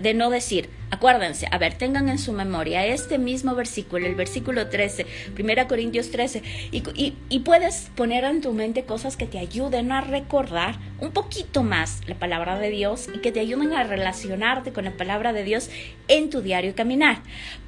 de 0.01 0.15
no 0.15 0.31
decir, 0.31 0.71
acuérdense, 0.91 1.49
a 1.51 1.59
ver, 1.59 1.75
tengan 1.75 2.09
en 2.09 2.19
su 2.19 2.33
memoria 2.33 2.87
este 2.87 3.19
mismo 3.19 3.55
versículo, 3.55 4.07
el 4.07 4.15
versículo 4.15 4.69
13, 4.69 5.07
1 5.39 5.69
Corintios 5.69 6.11
13, 6.11 6.43
y, 6.71 7.15
y, 7.29 7.39
puedes 7.41 7.91
poner 7.97 8.25
en 8.25 8.41
tu 8.41 8.53
mente 8.53 8.85
cosas 8.85 9.17
que 9.17 9.27
te 9.27 9.39
ayuden 9.39 9.93
a 9.93 10.01
recordar 10.01 10.79
un 11.01 11.13
poquito 11.13 11.63
más 11.63 12.01
la 12.07 12.15
palabra 12.15 12.59
de 12.59 12.71
Dios 12.71 13.09
y 13.15 13.19
que 13.19 13.33
te 13.33 13.41
ayuden 13.41 13.73
a 13.73 13.85
relacionarte 13.85 14.73
con 14.73 14.85
la 14.85 14.97
palabra 14.97 15.33
de 15.33 15.45
Dios 15.45 15.71
en 16.09 16.31
tu 16.31 16.43
diario 16.43 16.75
caminar. 16.75 17.19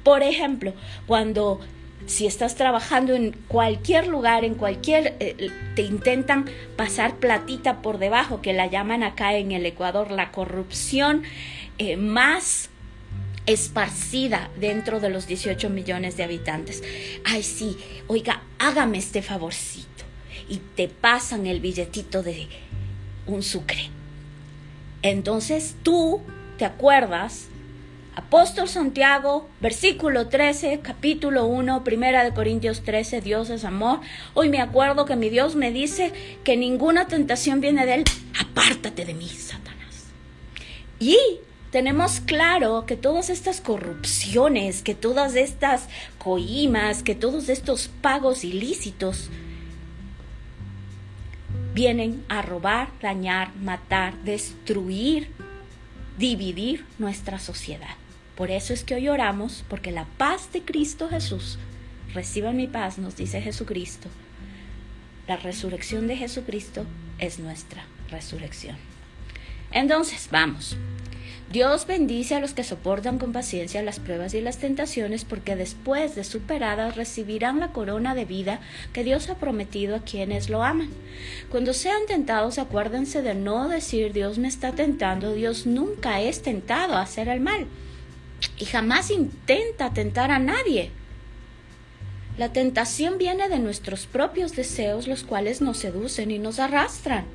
Por 0.03 0.23
ejemplo, 0.23 0.73
cuando 1.05 1.59
si 2.05 2.25
estás 2.25 2.55
trabajando 2.55 3.13
en 3.13 3.33
cualquier 3.47 4.07
lugar, 4.07 4.43
en 4.43 4.55
cualquier, 4.55 5.15
eh, 5.19 5.51
te 5.75 5.83
intentan 5.83 6.45
pasar 6.75 7.17
platita 7.17 7.81
por 7.81 7.99
debajo, 7.99 8.41
que 8.41 8.53
la 8.53 8.67
llaman 8.67 9.03
acá 9.03 9.35
en 9.35 9.51
el 9.51 9.65
Ecuador 9.65 10.11
la 10.11 10.31
corrupción 10.31 11.23
eh, 11.77 11.97
más 11.97 12.68
esparcida 13.49 14.51
dentro 14.59 14.99
de 14.99 15.09
los 15.09 15.25
18 15.25 15.69
millones 15.71 16.15
de 16.17 16.23
habitantes. 16.23 16.83
Ay, 17.25 17.41
sí, 17.41 17.77
oiga, 18.07 18.43
hágame 18.59 18.99
este 18.99 19.21
favorcito. 19.23 19.87
Y 20.47 20.57
te 20.75 20.87
pasan 20.87 21.47
el 21.47 21.59
billetito 21.59 22.21
de 22.21 22.47
un 23.25 23.41
sucre. 23.41 23.89
Entonces 25.01 25.75
tú 25.81 26.21
te 26.57 26.65
acuerdas, 26.65 27.47
Apóstol 28.15 28.67
Santiago, 28.67 29.49
versículo 29.61 30.27
13, 30.27 30.81
capítulo 30.83 31.45
1, 31.45 31.83
primera 31.83 32.23
de 32.23 32.33
Corintios 32.33 32.83
13, 32.83 33.21
Dios 33.21 33.49
es 33.49 33.65
amor. 33.65 34.01
Hoy 34.35 34.49
me 34.49 34.61
acuerdo 34.61 35.05
que 35.05 35.15
mi 35.15 35.29
Dios 35.29 35.55
me 35.55 35.71
dice 35.71 36.11
que 36.43 36.55
ninguna 36.55 37.07
tentación 37.07 37.61
viene 37.61 37.87
de 37.87 37.95
él. 37.95 38.03
Apártate 38.39 39.05
de 39.05 39.13
mí, 39.15 39.27
Satanás. 39.27 40.07
Y 40.99 41.17
tenemos 41.71 42.19
claro 42.19 42.85
que 42.85 42.95
todas 42.95 43.29
estas 43.29 43.61
corrupciones, 43.61 44.81
que 44.81 44.95
todas 44.95 45.35
estas 45.35 45.87
coimas, 46.17 47.03
que 47.03 47.15
todos 47.15 47.49
estos 47.49 47.89
pagos 48.01 48.43
ilícitos 48.43 49.29
vienen 51.73 52.23
a 52.27 52.41
robar, 52.41 52.89
dañar, 53.01 53.55
matar, 53.55 54.15
destruir 54.23 55.29
dividir 56.19 56.85
nuestra 56.99 57.39
sociedad. 57.39 57.95
Por 58.35 58.51
eso 58.51 58.73
es 58.73 58.83
que 58.83 58.93
hoy 58.93 59.07
oramos, 59.07 59.63
porque 59.69 59.91
la 59.91 60.05
paz 60.17 60.51
de 60.51 60.61
Cristo 60.61 61.07
Jesús, 61.09 61.57
reciban 62.13 62.57
mi 62.57 62.67
paz, 62.67 62.97
nos 62.97 63.15
dice 63.15 63.41
Jesucristo, 63.41 64.09
la 65.27 65.37
resurrección 65.37 66.07
de 66.07 66.17
Jesucristo 66.17 66.85
es 67.19 67.39
nuestra 67.39 67.85
resurrección. 68.09 68.75
Entonces, 69.71 70.27
vamos. 70.29 70.75
Dios 71.51 71.87
bendice 71.87 72.35
a 72.35 72.39
los 72.39 72.53
que 72.53 72.63
soportan 72.63 73.17
con 73.17 73.33
paciencia 73.33 73.81
las 73.81 73.99
pruebas 73.99 74.35
y 74.35 74.41
las 74.41 74.59
tentaciones 74.59 75.25
porque 75.25 75.55
después 75.55 76.13
de 76.13 76.23
superadas 76.23 76.95
recibirán 76.95 77.59
la 77.59 77.69
corona 77.69 78.13
de 78.13 78.25
vida 78.25 78.59
que 78.93 79.03
Dios 79.03 79.29
ha 79.29 79.35
prometido 79.35 79.95
a 79.95 80.03
quienes 80.03 80.51
lo 80.51 80.63
aman. 80.63 80.91
Cuando 81.49 81.73
sean 81.73 82.05
tentados 82.07 82.59
acuérdense 82.59 83.23
de 83.23 83.33
no 83.33 83.67
decir 83.67 84.13
Dios 84.13 84.37
me 84.37 84.47
está 84.47 84.73
tentando, 84.73 85.33
Dios 85.33 85.65
nunca 85.65 86.21
es 86.21 86.43
tentado 86.43 86.93
a 86.93 87.01
hacer 87.01 87.27
el 87.29 87.39
mal 87.39 87.65
y 88.59 88.65
jamás 88.65 89.09
intenta 89.09 89.91
tentar 89.91 90.29
a 90.29 90.37
nadie. 90.37 90.91
La 92.37 92.53
tentación 92.53 93.17
viene 93.17 93.49
de 93.49 93.57
nuestros 93.57 94.05
propios 94.05 94.55
deseos, 94.55 95.07
los 95.07 95.23
cuales 95.23 95.61
nos 95.61 95.79
seducen 95.79 96.29
y 96.29 96.37
nos 96.37 96.59
arrastran. 96.59 97.25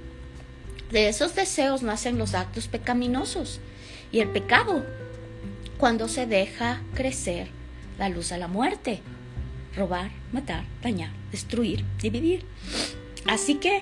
De 0.93 1.09
esos 1.09 1.35
deseos 1.35 1.83
nacen 1.83 2.17
los 2.17 2.35
actos 2.35 2.69
pecaminosos 2.69 3.61
y 4.15 4.21
el 4.21 4.29
pecado, 4.29 4.87
cuando 5.77 6.07
se 6.07 6.25
deja 6.25 6.81
crecer 6.95 7.49
la 7.99 8.09
luz 8.09 8.31
a 8.31 8.39
la 8.39 8.47
muerte, 8.47 9.01
robar, 9.77 10.13
matar, 10.31 10.63
dañar, 10.85 11.11
destruir, 11.33 11.85
dividir. 12.01 12.47
Así 13.27 13.57
que 13.57 13.81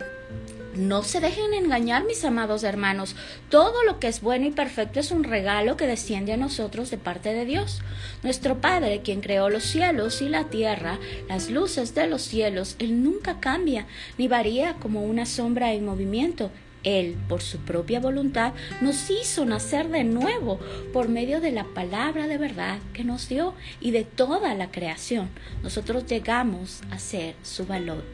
no 0.75 1.03
se 1.03 1.21
dejen 1.21 1.53
engañar, 1.53 2.05
mis 2.05 2.25
amados 2.25 2.63
hermanos. 2.63 3.15
Todo 3.51 3.83
lo 3.85 4.01
que 4.01 4.09
es 4.09 4.23
bueno 4.23 4.47
y 4.47 4.53
perfecto 4.53 5.01
es 5.01 5.11
un 5.11 5.23
regalo 5.23 5.77
que 5.77 5.87
desciende 5.87 6.33
a 6.33 6.39
nosotros 6.39 6.91
de 6.91 6.97
parte 6.97 7.35
de 7.35 7.45
Dios. 7.45 7.83
Nuestro 8.23 8.59
Padre, 8.59 9.03
quien 9.05 9.21
creó 9.21 9.51
los 9.51 9.65
cielos 9.65 10.23
y 10.23 10.31
la 10.31 10.45
tierra, 10.45 10.99
las 11.29 11.51
luces 11.51 11.95
de 11.95 12.07
los 12.07 12.23
cielos, 12.23 12.77
Él 12.79 13.03
nunca 13.03 13.39
cambia 13.39 13.87
ni 14.17 14.29
varía 14.29 14.77
como 14.77 15.03
una 15.03 15.27
sombra 15.27 15.75
en 15.75 15.85
movimiento. 15.85 16.51
Él, 16.85 17.17
por 17.29 17.43
su 17.43 17.59
propia 17.59 18.01
voluntad, 18.01 18.55
nos 18.81 19.11
hizo 19.11 19.45
nacer 19.45 19.89
de 19.89 20.05
nuevo 20.05 20.59
por 20.93 21.09
medio 21.09 21.41
de 21.41 21.53
la 21.53 21.65
palabra 21.65 22.27
de 22.27 22.39
verdad 22.39 22.79
que 22.93 23.05
nos 23.05 23.29
dio 23.29 23.55
y 23.81 23.91
de 23.91 24.05
toda 24.05 24.55
la 24.55 24.71
creación. 24.71 25.29
Nosotros 25.63 26.07
llegamos 26.07 26.83
a 26.91 26.99
ser 26.99 27.35
su 27.43 27.67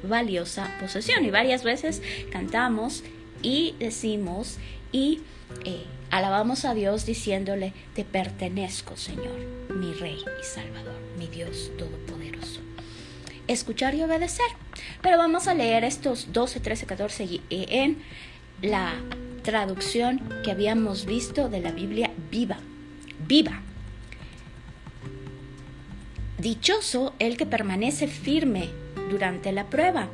valiosa 0.03 0.77
posesión 0.81 1.25
y 1.25 1.31
varias 1.31 1.65
veces 1.65 2.03
cantamos 2.31 3.05
y 3.43 3.75
decimos 3.79 4.59
y 4.93 5.21
eh, 5.65 5.85
alabamos 6.11 6.65
a 6.65 6.75
Dios 6.75 7.07
diciéndole, 7.07 7.73
te 7.95 8.05
pertenezco 8.05 8.97
Señor, 8.97 9.39
mi 9.75 9.93
Rey 9.93 10.19
y 10.41 10.45
Salvador, 10.45 10.99
mi 11.19 11.27
Dios 11.29 11.71
Todopoderoso 11.79 12.61
escuchar 13.49 13.95
y 13.95 14.03
obedecer. 14.03 14.47
Pero 15.03 15.19
vamos 15.19 15.49
a 15.49 15.55
leer 15.55 15.83
estos 15.83 16.33
12, 16.33 16.61
13, 16.61 16.87
14 16.87 17.41
en 17.51 17.99
la 18.63 18.95
traducción 19.43 20.21
que 20.45 20.51
habíamos 20.51 21.07
visto 21.07 21.49
de 21.49 21.61
la 21.61 21.73
Biblia 21.73 22.11
viva. 22.31 22.59
Viva. 23.27 23.61
Dichoso 26.39 27.15
el 27.19 27.37
que 27.37 27.47
permanece 27.47 28.07
firme 28.09 28.69
durante 29.11 29.53
la 29.53 29.67
prueba, 29.67 30.09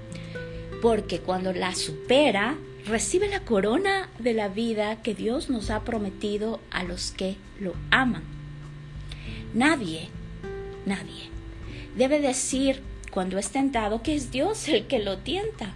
porque 0.81 1.21
cuando 1.21 1.53
la 1.53 1.75
supera, 1.75 2.57
recibe 2.87 3.29
la 3.29 3.41
corona 3.41 4.09
de 4.19 4.35
la 4.35 4.49
vida 4.49 5.03
que 5.03 5.15
Dios 5.15 5.49
nos 5.51 5.71
ha 5.71 5.85
prometido 5.85 6.61
a 6.71 6.85
los 6.85 7.11
que 7.11 7.37
lo 7.61 7.75
aman. 7.91 8.23
Nadie, 9.55 10.09
nadie 10.87 11.31
debe 11.97 12.21
decir 12.21 12.83
cuando 13.11 13.39
es 13.39 13.51
tentado 13.51 14.03
que 14.03 14.15
es 14.15 14.31
Dios 14.31 14.69
el 14.69 14.87
que 14.87 14.99
lo 14.99 15.19
tienta 15.19 15.73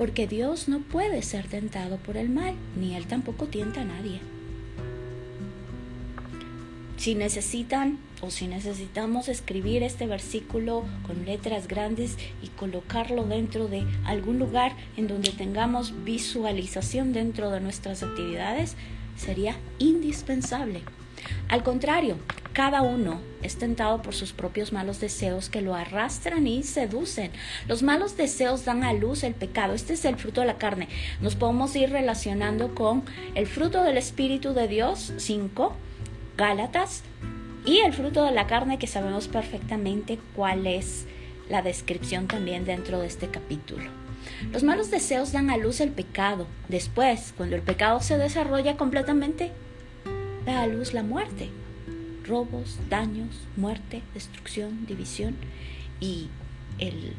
porque 0.00 0.26
Dios 0.26 0.66
no 0.66 0.78
puede 0.78 1.20
ser 1.20 1.46
tentado 1.46 1.98
por 1.98 2.16
el 2.16 2.30
mal, 2.30 2.54
ni 2.74 2.94
Él 2.94 3.04
tampoco 3.04 3.48
tienta 3.48 3.82
a 3.82 3.84
nadie. 3.84 4.18
Si 6.96 7.14
necesitan 7.14 7.98
o 8.22 8.30
si 8.30 8.46
necesitamos 8.46 9.28
escribir 9.28 9.82
este 9.82 10.06
versículo 10.06 10.86
con 11.06 11.26
letras 11.26 11.68
grandes 11.68 12.16
y 12.42 12.46
colocarlo 12.46 13.24
dentro 13.24 13.68
de 13.68 13.84
algún 14.06 14.38
lugar 14.38 14.72
en 14.96 15.06
donde 15.06 15.32
tengamos 15.32 15.92
visualización 16.02 17.12
dentro 17.12 17.50
de 17.50 17.60
nuestras 17.60 18.02
actividades, 18.02 18.76
sería 19.18 19.54
indispensable. 19.78 20.80
Al 21.48 21.62
contrario, 21.62 22.16
cada 22.52 22.82
uno 22.82 23.20
es 23.42 23.56
tentado 23.56 24.02
por 24.02 24.12
sus 24.12 24.32
propios 24.32 24.72
malos 24.72 25.00
deseos 25.00 25.48
que 25.48 25.62
lo 25.62 25.74
arrastran 25.74 26.46
y 26.48 26.64
seducen. 26.64 27.30
Los 27.68 27.82
malos 27.82 28.16
deseos 28.16 28.64
dan 28.64 28.82
a 28.82 28.92
luz 28.92 29.22
el 29.22 29.34
pecado. 29.34 29.72
Este 29.74 29.92
es 29.92 30.04
el 30.04 30.16
fruto 30.16 30.40
de 30.40 30.48
la 30.48 30.58
carne. 30.58 30.88
Nos 31.20 31.36
podemos 31.36 31.76
ir 31.76 31.90
relacionando 31.90 32.74
con 32.74 33.04
el 33.36 33.46
fruto 33.46 33.84
del 33.84 33.96
Espíritu 33.96 34.52
de 34.52 34.66
Dios, 34.66 35.12
5, 35.16 35.72
Gálatas, 36.36 37.04
y 37.64 37.78
el 37.78 37.92
fruto 37.92 38.24
de 38.24 38.32
la 38.32 38.46
carne 38.46 38.78
que 38.78 38.86
sabemos 38.88 39.28
perfectamente 39.28 40.18
cuál 40.34 40.66
es 40.66 41.06
la 41.48 41.62
descripción 41.62 42.26
también 42.26 42.64
dentro 42.64 43.00
de 43.00 43.06
este 43.06 43.28
capítulo. 43.28 43.90
Los 44.52 44.64
malos 44.64 44.90
deseos 44.90 45.32
dan 45.32 45.50
a 45.50 45.56
luz 45.56 45.80
el 45.80 45.90
pecado. 45.90 46.46
Después, 46.68 47.32
cuando 47.36 47.54
el 47.54 47.62
pecado 47.62 48.00
se 48.00 48.18
desarrolla 48.18 48.76
completamente, 48.76 49.52
da 50.44 50.62
a 50.62 50.66
luz 50.66 50.94
la 50.94 51.02
muerte 51.02 51.50
robos, 52.30 52.78
daños, 52.88 53.28
muerte, 53.56 54.02
destrucción, 54.14 54.86
división 54.86 55.36
y 55.98 56.28
el 56.78 57.14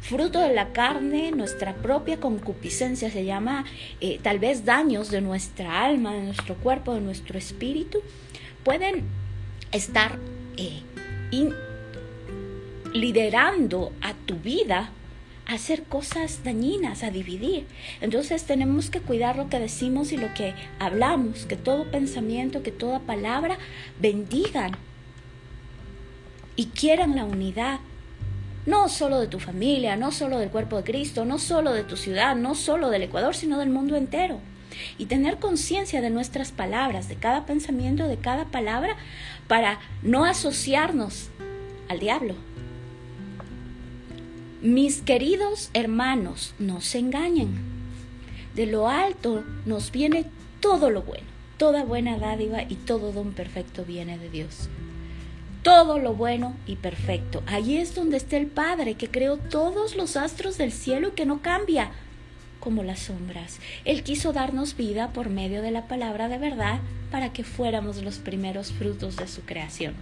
fruto 0.00 0.40
de 0.40 0.54
la 0.54 0.72
carne, 0.72 1.30
nuestra 1.32 1.74
propia 1.74 2.18
concupiscencia, 2.18 3.10
se 3.10 3.26
llama 3.26 3.66
eh, 4.00 4.18
tal 4.22 4.38
vez 4.38 4.64
daños 4.64 5.10
de 5.10 5.20
nuestra 5.20 5.84
alma, 5.84 6.14
de 6.14 6.22
nuestro 6.22 6.54
cuerpo, 6.54 6.94
de 6.94 7.02
nuestro 7.02 7.36
espíritu, 7.38 8.00
pueden 8.64 9.04
estar 9.72 10.18
eh, 10.56 10.82
liderando 12.94 13.92
a 14.00 14.14
tu 14.14 14.36
vida 14.36 14.90
hacer 15.48 15.84
cosas 15.84 16.44
dañinas, 16.44 17.02
a 17.02 17.10
dividir. 17.10 17.66
Entonces 18.00 18.44
tenemos 18.44 18.90
que 18.90 19.00
cuidar 19.00 19.36
lo 19.36 19.48
que 19.48 19.58
decimos 19.58 20.12
y 20.12 20.16
lo 20.16 20.32
que 20.34 20.54
hablamos, 20.78 21.46
que 21.46 21.56
todo 21.56 21.90
pensamiento, 21.90 22.62
que 22.62 22.70
toda 22.70 23.00
palabra 23.00 23.58
bendigan 23.98 24.72
y 26.54 26.66
quieran 26.66 27.16
la 27.16 27.24
unidad. 27.24 27.80
No 28.66 28.90
solo 28.90 29.18
de 29.18 29.26
tu 29.26 29.40
familia, 29.40 29.96
no 29.96 30.12
solo 30.12 30.38
del 30.38 30.50
cuerpo 30.50 30.76
de 30.76 30.84
Cristo, 30.84 31.24
no 31.24 31.38
solo 31.38 31.72
de 31.72 31.84
tu 31.84 31.96
ciudad, 31.96 32.36
no 32.36 32.54
solo 32.54 32.90
del 32.90 33.04
Ecuador, 33.04 33.34
sino 33.34 33.58
del 33.58 33.70
mundo 33.70 33.96
entero. 33.96 34.40
Y 34.98 35.06
tener 35.06 35.38
conciencia 35.38 36.02
de 36.02 36.10
nuestras 36.10 36.52
palabras, 36.52 37.08
de 37.08 37.16
cada 37.16 37.46
pensamiento, 37.46 38.06
de 38.06 38.18
cada 38.18 38.44
palabra, 38.44 38.96
para 39.46 39.80
no 40.02 40.26
asociarnos 40.26 41.30
al 41.88 42.00
diablo, 42.00 42.34
mis 44.60 45.02
queridos 45.02 45.70
hermanos, 45.72 46.54
no 46.58 46.80
se 46.80 46.98
engañen. 46.98 47.56
De 48.54 48.66
lo 48.66 48.88
alto 48.88 49.44
nos 49.66 49.92
viene 49.92 50.24
todo 50.60 50.90
lo 50.90 51.02
bueno, 51.02 51.26
toda 51.58 51.84
buena 51.84 52.18
dádiva 52.18 52.62
y 52.62 52.74
todo 52.74 53.12
don 53.12 53.32
perfecto 53.32 53.84
viene 53.84 54.18
de 54.18 54.30
Dios. 54.30 54.68
Todo 55.62 55.98
lo 55.98 56.14
bueno 56.14 56.56
y 56.66 56.76
perfecto. 56.76 57.42
Allí 57.46 57.76
es 57.76 57.94
donde 57.94 58.16
está 58.16 58.36
el 58.36 58.46
Padre 58.46 58.94
que 58.94 59.10
creó 59.10 59.36
todos 59.36 59.96
los 59.96 60.16
astros 60.16 60.58
del 60.58 60.72
cielo 60.72 61.08
y 61.08 61.12
que 61.12 61.26
no 61.26 61.40
cambia 61.40 61.92
como 62.58 62.82
las 62.82 62.98
sombras. 62.98 63.60
Él 63.84 64.02
quiso 64.02 64.32
darnos 64.32 64.76
vida 64.76 65.12
por 65.12 65.30
medio 65.30 65.62
de 65.62 65.70
la 65.70 65.86
palabra 65.86 66.28
de 66.28 66.38
verdad 66.38 66.80
para 67.12 67.32
que 67.32 67.44
fuéramos 67.44 68.02
los 68.02 68.18
primeros 68.18 68.72
frutos 68.72 69.16
de 69.16 69.28
su 69.28 69.42
creación. 69.42 69.94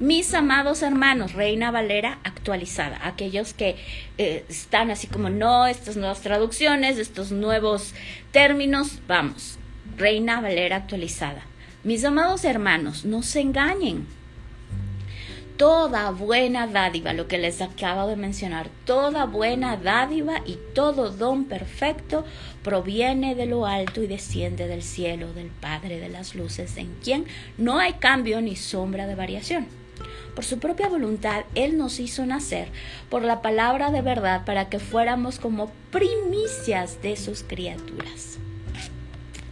Mis 0.00 0.32
amados 0.32 0.82
hermanos, 0.82 1.32
Reina 1.32 1.72
Valera 1.72 2.20
actualizada, 2.22 3.00
aquellos 3.02 3.52
que 3.52 3.74
eh, 4.16 4.44
están 4.48 4.92
así 4.92 5.08
como 5.08 5.28
no, 5.28 5.66
estas 5.66 5.96
nuevas 5.96 6.20
traducciones, 6.20 6.98
estos 6.98 7.32
nuevos 7.32 7.94
términos, 8.30 9.00
vamos, 9.08 9.58
Reina 9.96 10.40
Valera 10.40 10.76
actualizada. 10.76 11.42
Mis 11.82 12.04
amados 12.04 12.44
hermanos, 12.44 13.04
no 13.04 13.24
se 13.24 13.40
engañen. 13.40 14.06
Toda 15.56 16.12
buena 16.12 16.68
dádiva, 16.68 17.12
lo 17.12 17.26
que 17.26 17.38
les 17.38 17.60
acabo 17.60 18.06
de 18.06 18.14
mencionar, 18.14 18.68
toda 18.84 19.24
buena 19.24 19.76
dádiva 19.76 20.42
y 20.46 20.58
todo 20.74 21.10
don 21.10 21.46
perfecto 21.46 22.24
proviene 22.62 23.34
de 23.34 23.46
lo 23.46 23.66
alto 23.66 24.00
y 24.00 24.06
desciende 24.06 24.68
del 24.68 24.84
cielo, 24.84 25.32
del 25.32 25.48
Padre 25.48 25.98
de 25.98 26.08
las 26.08 26.36
Luces, 26.36 26.76
en 26.76 26.94
quien 27.02 27.26
no 27.56 27.80
hay 27.80 27.94
cambio 27.94 28.40
ni 28.40 28.54
sombra 28.54 29.08
de 29.08 29.16
variación. 29.16 29.77
Por 30.38 30.44
su 30.44 30.60
propia 30.60 30.88
voluntad, 30.88 31.46
Él 31.56 31.76
nos 31.76 31.98
hizo 31.98 32.24
nacer 32.24 32.68
por 33.10 33.24
la 33.24 33.42
palabra 33.42 33.90
de 33.90 34.02
verdad 34.02 34.44
para 34.44 34.68
que 34.68 34.78
fuéramos 34.78 35.40
como 35.40 35.72
primicias 35.90 37.02
de 37.02 37.16
sus 37.16 37.42
criaturas. 37.42 38.38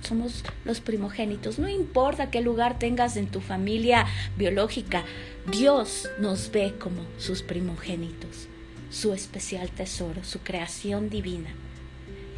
somos 0.00 0.44
los 0.64 0.80
primogénitos. 0.80 1.58
No 1.58 1.68
importa 1.68 2.30
qué 2.30 2.40
lugar 2.40 2.78
tengas 2.78 3.16
en 3.16 3.26
tu 3.26 3.40
familia 3.40 4.06
biológica, 4.36 5.02
Dios 5.50 6.08
nos 6.20 6.52
ve 6.52 6.76
como 6.78 7.02
sus 7.18 7.42
primogénitos, 7.42 8.46
su 8.88 9.12
especial 9.12 9.70
tesoro, 9.70 10.22
su 10.22 10.38
creación 10.38 11.10
divina. 11.10 11.50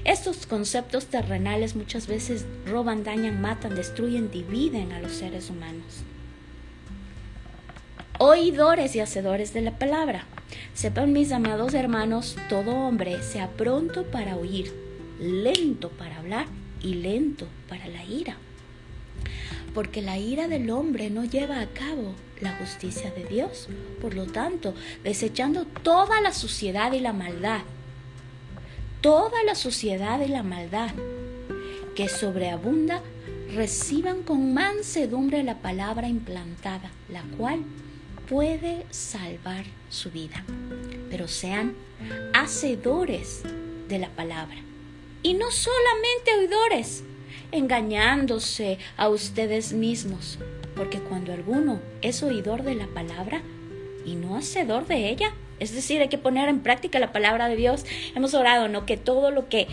Estos 0.05 0.47
conceptos 0.47 1.05
terrenales 1.09 1.77
muchas 1.77 2.07
veces 2.07 2.47
roban, 2.65 3.05
dañan, 3.05 3.43
matan, 3.43 3.75
destruyen, 3.75 4.31
dividen 4.31 4.93
a 4.93 5.01
los 5.01 5.13
seres 5.13 5.51
humanos. 5.51 6.03
Oidores 8.21 8.97
y 8.97 9.01
hacedores 9.01 9.53
de 9.55 9.61
la 9.61 9.79
palabra. 9.79 10.27
Sepan 10.75 11.13
mis 11.13 11.31
amados 11.31 11.73
hermanos, 11.73 12.37
todo 12.49 12.75
hombre 12.75 13.23
sea 13.23 13.49
pronto 13.49 14.11
para 14.11 14.35
oír, 14.35 14.73
lento 15.21 15.91
para 15.91 16.19
hablar 16.19 16.47
y 16.83 16.95
lento 16.95 17.47
para 17.69 17.87
la 17.87 18.05
ira. 18.05 18.37
Porque 19.73 20.03
la 20.03 20.19
ira 20.19 20.49
del 20.49 20.69
hombre 20.71 21.11
no 21.11 21.25
lleva 21.25 21.61
a 21.61 21.69
cabo 21.69 22.13
la 22.41 22.57
justicia 22.57 23.13
de 23.13 23.23
Dios. 23.23 23.69
Por 24.01 24.15
lo 24.15 24.27
tanto, 24.27 24.75
desechando 25.05 25.65
toda 25.65 26.21
la 26.21 26.33
suciedad 26.33 26.91
y 26.95 26.99
la 26.99 27.13
maldad, 27.13 27.61
toda 29.01 29.45
la 29.45 29.55
suciedad 29.55 30.21
y 30.23 30.29
la 30.29 30.43
maldad 30.43 30.91
que 31.95 32.09
sobreabunda, 32.09 33.01
reciban 33.55 34.25
con 34.25 34.55
mansedumbre 34.55 35.45
la 35.45 35.59
palabra 35.59 36.09
implantada, 36.09 36.91
la 37.09 37.23
cual 37.37 37.61
puede 38.29 38.85
salvar 38.91 39.65
su 39.89 40.11
vida. 40.11 40.45
Pero 41.11 41.29
sean 41.29 41.75
hacedores 42.35 43.43
de 43.89 43.99
la 43.99 44.09
palabra 44.11 44.57
y 45.23 45.35
no 45.35 45.51
solamente 45.51 46.37
oidores, 46.39 47.05
engañándose 47.51 48.79
a 48.97 49.09
ustedes 49.09 49.73
mismos, 49.73 50.39
porque 50.77 51.01
cuando 51.01 51.33
alguno 51.33 51.81
es 52.03 52.23
oidor 52.23 52.63
de 52.63 52.75
la 52.75 52.87
palabra 52.87 53.43
y 54.05 54.15
no 54.15 54.37
hacedor 54.37 54.87
de 54.87 55.09
ella, 55.09 55.33
es 55.59 55.75
decir, 55.75 56.01
hay 56.01 56.09
que 56.09 56.19
poner 56.19 56.49
en 56.49 56.61
práctica 56.61 57.01
la 57.01 57.13
palabra 57.13 57.49
de 57.49 57.57
Dios. 57.57 57.85
Hemos 58.15 58.35
orado, 58.35 58.69
¿no? 58.69 58.87
Que 58.87 58.97
todo 58.97 59.33
lo 59.33 59.49
que 59.49 59.67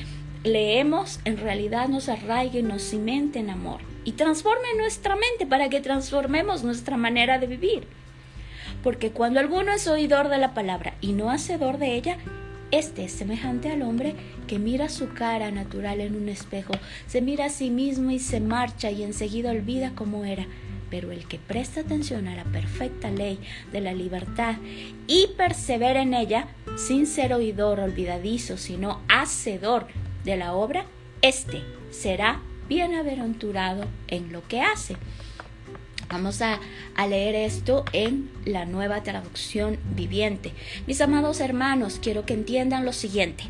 leemos 0.43 1.19
en 1.25 1.37
realidad 1.37 1.89
nos 1.89 2.09
arraigue 2.09 2.59
y 2.59 2.63
nos 2.63 2.81
cimente 2.81 3.39
en 3.39 3.49
amor 3.49 3.81
y 4.03 4.13
transforme 4.13 4.73
nuestra 4.77 5.15
mente 5.15 5.45
para 5.45 5.69
que 5.69 5.81
transformemos 5.81 6.63
nuestra 6.63 6.97
manera 6.97 7.37
de 7.37 7.47
vivir. 7.47 7.87
Porque 8.85 9.09
cuando 9.09 9.39
alguno 9.39 9.73
es 9.73 9.87
oidor 9.87 10.29
de 10.29 10.37
la 10.37 10.53
palabra 10.53 10.93
y 11.01 11.13
no 11.13 11.31
hacedor 11.31 11.79
de 11.79 11.95
ella, 11.95 12.19
este 12.69 13.05
es 13.05 13.13
semejante 13.13 13.71
al 13.71 13.81
hombre 13.81 14.13
que 14.45 14.59
mira 14.59 14.89
su 14.89 15.09
cara 15.11 15.49
natural 15.49 16.01
en 16.01 16.15
un 16.15 16.29
espejo, 16.29 16.75
se 17.07 17.19
mira 17.19 17.45
a 17.45 17.49
sí 17.49 17.71
mismo 17.71 18.11
y 18.11 18.19
se 18.19 18.39
marcha 18.39 18.91
y 18.91 19.01
enseguida 19.01 19.49
olvida 19.49 19.93
cómo 19.95 20.23
era. 20.23 20.45
Pero 20.91 21.11
el 21.11 21.27
que 21.27 21.39
presta 21.39 21.81
atención 21.81 22.27
a 22.27 22.35
la 22.35 22.43
perfecta 22.43 23.09
ley 23.09 23.39
de 23.71 23.81
la 23.81 23.91
libertad 23.91 24.57
y 25.07 25.29
persevera 25.35 26.03
en 26.03 26.13
ella, 26.13 26.49
sin 26.77 27.07
ser 27.07 27.33
oidor 27.33 27.79
olvidadizo, 27.79 28.55
sino 28.55 29.01
hacedor 29.07 29.87
de 30.23 30.37
la 30.37 30.53
obra, 30.53 30.85
éste 31.23 31.63
será 31.89 32.39
bienaventurado 32.69 33.85
en 34.09 34.31
lo 34.31 34.47
que 34.47 34.61
hace. 34.61 34.95
Vamos 36.15 36.41
a, 36.41 36.61
leer 37.09 37.35
esto 37.35 37.83
en 37.91 38.31
la 38.45 38.63
nueva 38.63 39.03
traducción 39.03 39.77
viviente. 39.97 40.53
Mis 40.87 41.01
amados 41.01 41.41
hermanos, 41.41 41.99
quiero 42.01 42.25
que 42.25 42.33
entiendan 42.33 42.85
lo 42.85 42.93
siguiente. 42.93 43.43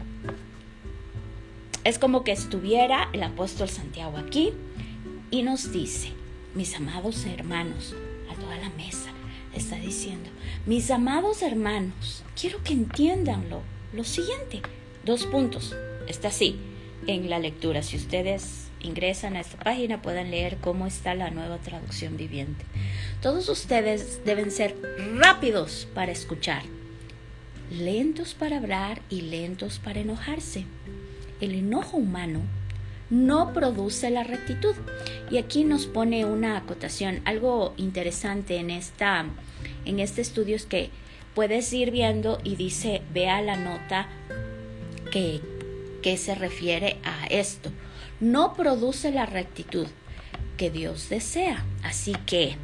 Es 1.84 2.00
como 2.00 2.24
que 2.24 2.32
estuviera 2.32 3.08
el 3.14 3.22
apóstol 3.22 3.70
Santiago 3.70 4.18
aquí 4.18 4.52
y 5.30 5.44
nos 5.44 5.72
dice, 5.72 6.10
mis 6.56 6.74
amados 6.76 7.28
hermanos, 7.28 7.94
a 8.32 8.34
toda 8.34 8.58
la 8.58 8.72
mesa, 8.72 9.12
está 9.54 9.76
diciendo, 9.76 10.32
mis 10.66 10.90
amados 10.90 11.44
hermanos, 11.44 12.24
quiero 12.36 12.64
que 12.64 12.74
entiendanlo. 12.74 13.62
Lo 13.94 14.04
siguiente, 14.04 14.64
dos 15.06 15.28
puntos, 15.28 15.76
está 16.08 16.30
así 16.30 16.58
en 17.06 17.30
la 17.30 17.38
lectura. 17.38 17.84
Si 17.84 17.96
ustedes 17.96 18.65
ingresan 18.86 19.36
a 19.36 19.42
esta 19.42 19.58
página 19.58 20.02
puedan 20.02 20.32
leer 20.32 20.58
cómo 20.58 20.88
está 20.88 21.16
la 21.16 21.32
nueva 21.32 21.58
traducción 21.58 22.18
viviente. 22.18 22.66
Todos 23.22 23.50
ustedes 23.50 24.24
deben 24.26 24.52
ser 24.52 24.76
rápidos 25.18 25.88
para 25.94 26.12
escuchar, 26.12 26.64
lentos 27.72 28.34
para 28.34 28.58
hablar 28.58 29.02
y 29.10 29.22
lentos 29.22 29.80
para 29.80 30.00
enojarse. 30.00 30.66
El 31.42 31.54
enojo 31.54 31.98
humano 31.98 32.42
no 33.10 33.54
produce 33.54 34.10
la 34.10 34.24
rectitud. 34.24 34.76
Y 35.30 35.38
aquí 35.38 35.64
nos 35.64 35.86
pone 35.86 36.26
una 36.26 36.58
acotación. 36.58 37.22
Algo 37.26 37.74
interesante 37.78 38.58
en, 38.58 38.70
esta, 38.70 39.26
en 39.86 40.00
este 40.00 40.22
estudio 40.22 40.56
es 40.56 40.66
que 40.66 40.90
puedes 41.34 41.72
ir 41.74 41.92
viendo 41.92 42.40
y 42.44 42.56
dice, 42.56 43.02
vea 43.14 43.42
la 43.42 43.58
nota 43.58 44.08
que, 45.12 45.42
que 46.02 46.18
se 46.18 46.36
refiere 46.36 46.98
a 47.04 47.26
esto 47.28 47.72
no 48.20 48.54
produce 48.54 49.12
la 49.12 49.26
rectitud 49.26 49.88
que 50.58 50.70
Dios 50.70 51.10
desea. 51.10 51.64
Así 51.84 52.14
que 52.26 52.56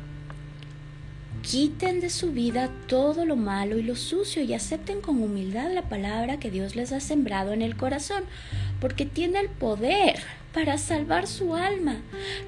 quiten 1.41 2.01
de 2.01 2.09
su 2.09 2.31
vida 2.31 2.69
todo 2.87 3.25
lo 3.25 3.35
malo 3.35 3.77
y 3.77 3.83
lo 3.83 3.95
sucio 3.95 4.43
y 4.43 4.53
acepten 4.53 5.01
con 5.01 5.21
humildad 5.21 5.71
la 5.73 5.83
palabra 5.83 6.39
que 6.39 6.51
Dios 6.51 6.75
les 6.75 6.91
ha 6.91 6.99
sembrado 6.99 7.51
en 7.51 7.61
el 7.61 7.75
corazón, 7.75 8.23
porque 8.79 9.05
tiene 9.05 9.39
el 9.39 9.49
poder 9.49 10.19
para 10.53 10.77
salvar 10.77 11.27
su 11.27 11.55
alma. 11.55 11.97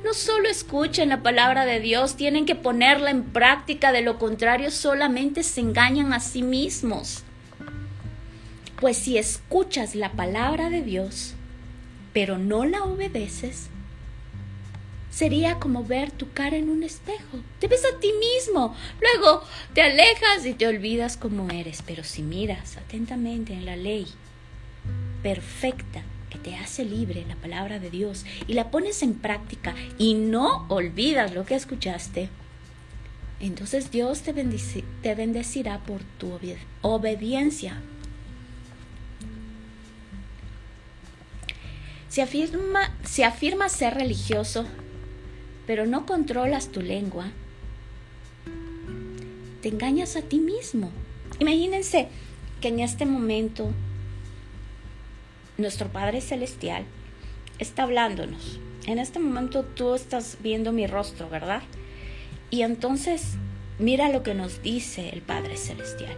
No 0.04 0.14
solo 0.14 0.50
escuchen 0.50 1.10
la 1.10 1.24
palabra 1.24 1.66
de 1.66 1.80
Dios, 1.80 2.16
tienen 2.16 2.46
que 2.46 2.56
ponerla 2.56 3.10
en 3.10 3.24
práctica, 3.24 3.92
de 3.92 4.02
lo 4.02 4.20
contrario 4.20 4.72
solamente 4.72 5.44
se 5.44 5.62
engañan 5.62 6.14
a 6.14 6.20
sí 6.20 6.44
mismos. 6.44 7.24
Pues 8.80 8.98
si 8.98 9.18
escuchas 9.18 9.96
la 9.96 10.12
palabra 10.12 10.70
de 10.70 10.82
Dios, 10.82 11.36
pero 12.14 12.38
no 12.38 12.66
la 12.66 12.84
obedeces, 12.84 13.70
sería 15.10 15.60
como 15.60 15.84
ver 15.84 16.12
tu 16.12 16.32
cara 16.32 16.58
en 16.58 16.70
un 16.70 16.84
espejo. 16.84 17.40
Te 17.60 17.68
ves 17.68 17.84
a 17.86 18.00
ti 18.00 18.12
mismo, 18.20 18.76
luego 19.02 19.44
te 19.74 19.82
alejas 19.82 20.46
y 20.46 20.54
te 20.54 20.68
olvidas 20.68 21.18
cómo 21.18 21.50
eres, 21.50 21.84
pero 21.86 22.04
si 22.04 22.22
miras 22.22 22.78
atentamente 22.78 23.54
en 23.54 23.66
la 23.66 23.76
ley 23.76 24.08
perfecta 25.22 26.04
que 26.30 26.40
te 26.40 26.56
hace 26.56 26.84
libre, 26.84 27.26
la 27.28 27.36
palabra 27.36 27.80
de 27.80 27.90
Dios, 27.90 28.26
y 28.48 28.54
la 28.54 28.72
pones 28.72 29.04
en 29.04 29.14
práctica 29.14 29.76
y 29.98 30.16
no 30.16 30.66
olvidas 30.68 31.34
lo 31.34 31.46
que 31.46 31.56
escuchaste, 31.56 32.30
entonces 33.40 33.92
Dios 33.92 34.22
te, 34.22 34.34
te 34.34 35.16
bendecirá 35.16 35.80
por 35.80 36.02
tu 36.18 36.40
obediencia 36.82 37.82
Si 42.14 42.22
afirma, 42.22 42.96
afirma 43.26 43.70
ser 43.70 43.96
religioso, 43.96 44.66
pero 45.66 45.88
no 45.88 46.06
controlas 46.06 46.72
tu 46.72 46.80
lengua, 46.80 47.32
te 49.64 49.70
engañas 49.70 50.16
a 50.16 50.22
ti 50.22 50.38
mismo. 50.38 50.92
Imagínense 51.40 52.10
que 52.62 52.68
en 52.68 52.82
este 52.82 53.08
momento 53.08 53.72
nuestro 55.58 55.88
Padre 55.88 56.22
Celestial 56.22 56.86
está 57.58 57.82
hablándonos. 57.82 58.60
En 58.86 59.00
este 59.00 59.18
momento 59.18 59.64
tú 59.64 59.96
estás 59.96 60.38
viendo 60.44 60.72
mi 60.72 60.86
rostro, 60.86 61.32
¿verdad? 61.32 61.64
Y 62.52 62.62
entonces 62.62 63.38
mira 63.80 64.10
lo 64.10 64.22
que 64.22 64.36
nos 64.36 64.62
dice 64.62 65.10
el 65.10 65.24
Padre 65.24 65.58
Celestial. 65.58 66.16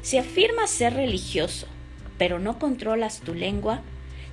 Si 0.00 0.16
afirmas 0.16 0.70
ser 0.70 0.94
religioso, 0.94 1.66
pero 2.16 2.38
no 2.38 2.58
controlas 2.58 3.20
tu 3.20 3.34
lengua, 3.34 3.82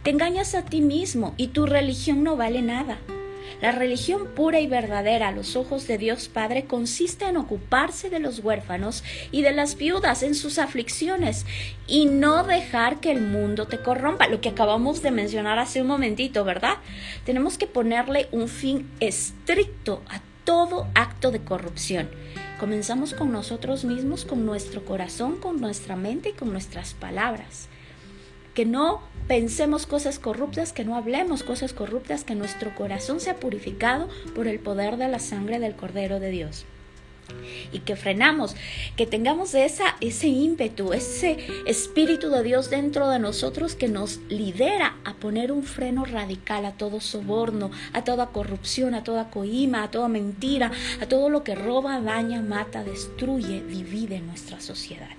te 0.08 0.12
engañas 0.12 0.56
a 0.56 0.64
ti 0.64 0.80
mismo 0.80 1.34
y 1.36 1.48
tu 1.48 1.66
religión 1.66 2.24
no 2.24 2.38
vale 2.38 2.62
nada. 2.62 2.98
La 3.62 3.74
religión 3.74 4.30
pura 4.38 4.62
y 4.62 4.66
verdadera 4.66 5.28
a 5.28 5.32
los 5.34 5.58
ojos 5.58 5.86
de 5.86 5.98
Dios 5.98 6.30
Padre 6.30 6.64
consiste 6.64 7.26
en 7.26 7.36
ocuparse 7.36 8.10
de 8.10 8.22
los 8.22 8.40
huérfanos 8.40 9.04
y 9.34 9.42
de 9.42 9.52
las 9.52 9.76
viudas 9.76 10.24
en 10.24 10.34
sus 10.34 10.60
aflicciones 10.60 11.46
y 11.88 12.06
no 12.06 12.46
dejar 12.46 13.02
que 13.02 13.12
el 13.12 13.20
mundo 13.20 13.68
te 13.68 13.82
corrompa, 13.82 14.30
lo 14.30 14.40
que 14.40 14.48
acabamos 14.48 15.02
de 15.02 15.12
mencionar 15.12 15.60
hace 15.60 15.82
un 15.82 15.88
momentito, 15.88 16.46
¿verdad? 16.46 16.76
Tenemos 17.26 17.58
que 17.58 17.68
ponerle 17.68 18.30
un 18.32 18.48
fin 18.48 18.90
estricto 19.02 20.04
a 20.08 20.22
todo 20.46 20.88
acto 20.96 21.32
de 21.32 21.44
corrupción. 21.44 22.10
Comenzamos 22.62 23.14
con 23.14 23.34
nosotros 23.34 23.84
mismos, 23.84 24.24
con 24.24 24.46
nuestro 24.46 24.86
corazón, 24.86 25.36
con 25.36 25.60
nuestra 25.60 25.98
mente 25.98 26.30
y 26.30 26.32
con 26.32 26.54
nuestras 26.54 26.94
palabras 26.94 27.68
que 28.58 28.66
no 28.66 29.02
pensemos 29.28 29.86
cosas 29.86 30.18
corruptas, 30.18 30.74
que 30.74 30.84
no 30.84 30.96
hablemos 30.96 31.44
cosas 31.44 31.74
corruptas, 31.74 32.24
que 32.24 32.34
nuestro 32.34 32.74
corazón 32.74 33.20
sea 33.20 33.36
purificado 33.36 34.10
por 34.34 34.48
el 34.48 34.58
poder 34.58 34.98
de 34.98 35.08
la 35.08 35.20
sangre 35.20 35.60
del 35.60 35.76
Cordero 35.76 36.20
de 36.20 36.32
Dios. 36.32 36.66
y 37.72 37.80
que 37.80 37.96
frenamos, 37.96 38.56
que 38.96 39.06
tengamos 39.06 39.54
ese 39.54 40.28
ímpetu, 40.28 40.94
ese 40.94 41.38
espíritu 41.68 42.30
de 42.30 42.42
Dios 42.42 42.72
dentro 42.72 43.10
de 43.10 43.20
nosotros 43.20 43.76
que 43.76 43.90
nos 43.90 44.22
lidera 44.30 44.96
a 45.04 45.14
poner 45.14 45.52
un 45.52 45.64
freno 45.64 46.06
radical 46.06 46.66
a 46.66 46.72
todo 46.72 47.00
soborno, 47.00 47.70
a 47.94 48.04
toda 48.06 48.28
corrupción, 48.28 48.96
a 48.96 49.04
toda 49.04 49.30
coima, 49.30 49.84
a 49.84 49.92
toda 49.92 50.08
mentira, 50.08 50.72
a 51.00 51.06
todo 51.06 51.30
lo 51.30 51.44
que 51.44 51.54
roba, 51.54 52.00
daña, 52.00 52.42
mata, 52.42 52.84
destruye, 52.84 53.62
divide 53.62 54.22
nuestra 54.22 54.62
sociedad. 54.62 55.12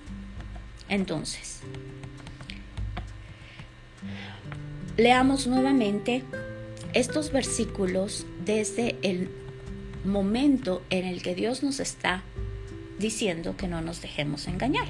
Entonces, 0.89 1.61
leamos 4.99 5.47
nuevamente 5.47 6.25
estos 6.93 7.31
versículos 7.31 8.27
desde 8.45 8.97
el 9.03 9.31
momento 10.05 10.83
en 10.91 11.07
el 11.07 11.23
que 11.23 11.37
Dios 11.37 11.63
nos 11.63 11.79
está 11.79 12.25
diciendo 12.99 13.57
que 13.57 13.69
no 13.69 13.81
nos 13.81 14.03
dejemos 14.03 14.49
engañar. 14.49 14.89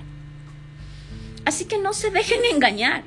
Así 1.44 1.66
que 1.66 1.77
no 1.77 1.92
se 1.92 2.11
dejen 2.11 2.40
engañar. 2.51 3.03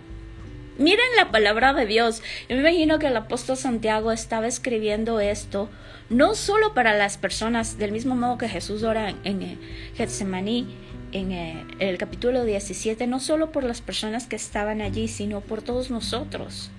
Miren 0.77 1.05
la 1.17 1.31
palabra 1.31 1.73
de 1.73 1.87
Dios. 1.87 2.21
Yo 2.47 2.55
me 2.55 2.61
imagino 2.61 2.99
que 2.99 3.07
el 3.07 3.17
apóstol 3.17 3.57
Santiago 3.57 4.11
estaba 4.11 4.45
escribiendo 4.47 5.19
esto 5.19 5.69
no 6.09 6.35
solo 6.35 6.75
para 6.75 6.95
las 6.95 7.17
personas, 7.17 7.79
del 7.79 7.93
mismo 7.93 8.15
modo 8.15 8.37
que 8.37 8.49
Jesús 8.49 8.83
ora 8.83 9.15
en, 9.23 9.59
Getsemaní, 9.95 10.75
en 11.13 11.31
eh, 11.31 11.65
el 11.79 11.97
capítulo 11.97 12.43
17, 12.43 13.07
no 13.07 13.19
solo 13.19 13.51
por 13.51 13.63
las 13.63 13.81
personas 13.81 14.27
que 14.27 14.35
estaban 14.35 14.81
allí, 14.81 15.07
sino 15.07 15.41
por 15.41 15.61
todos 15.61 15.89
nosotros 15.89 16.69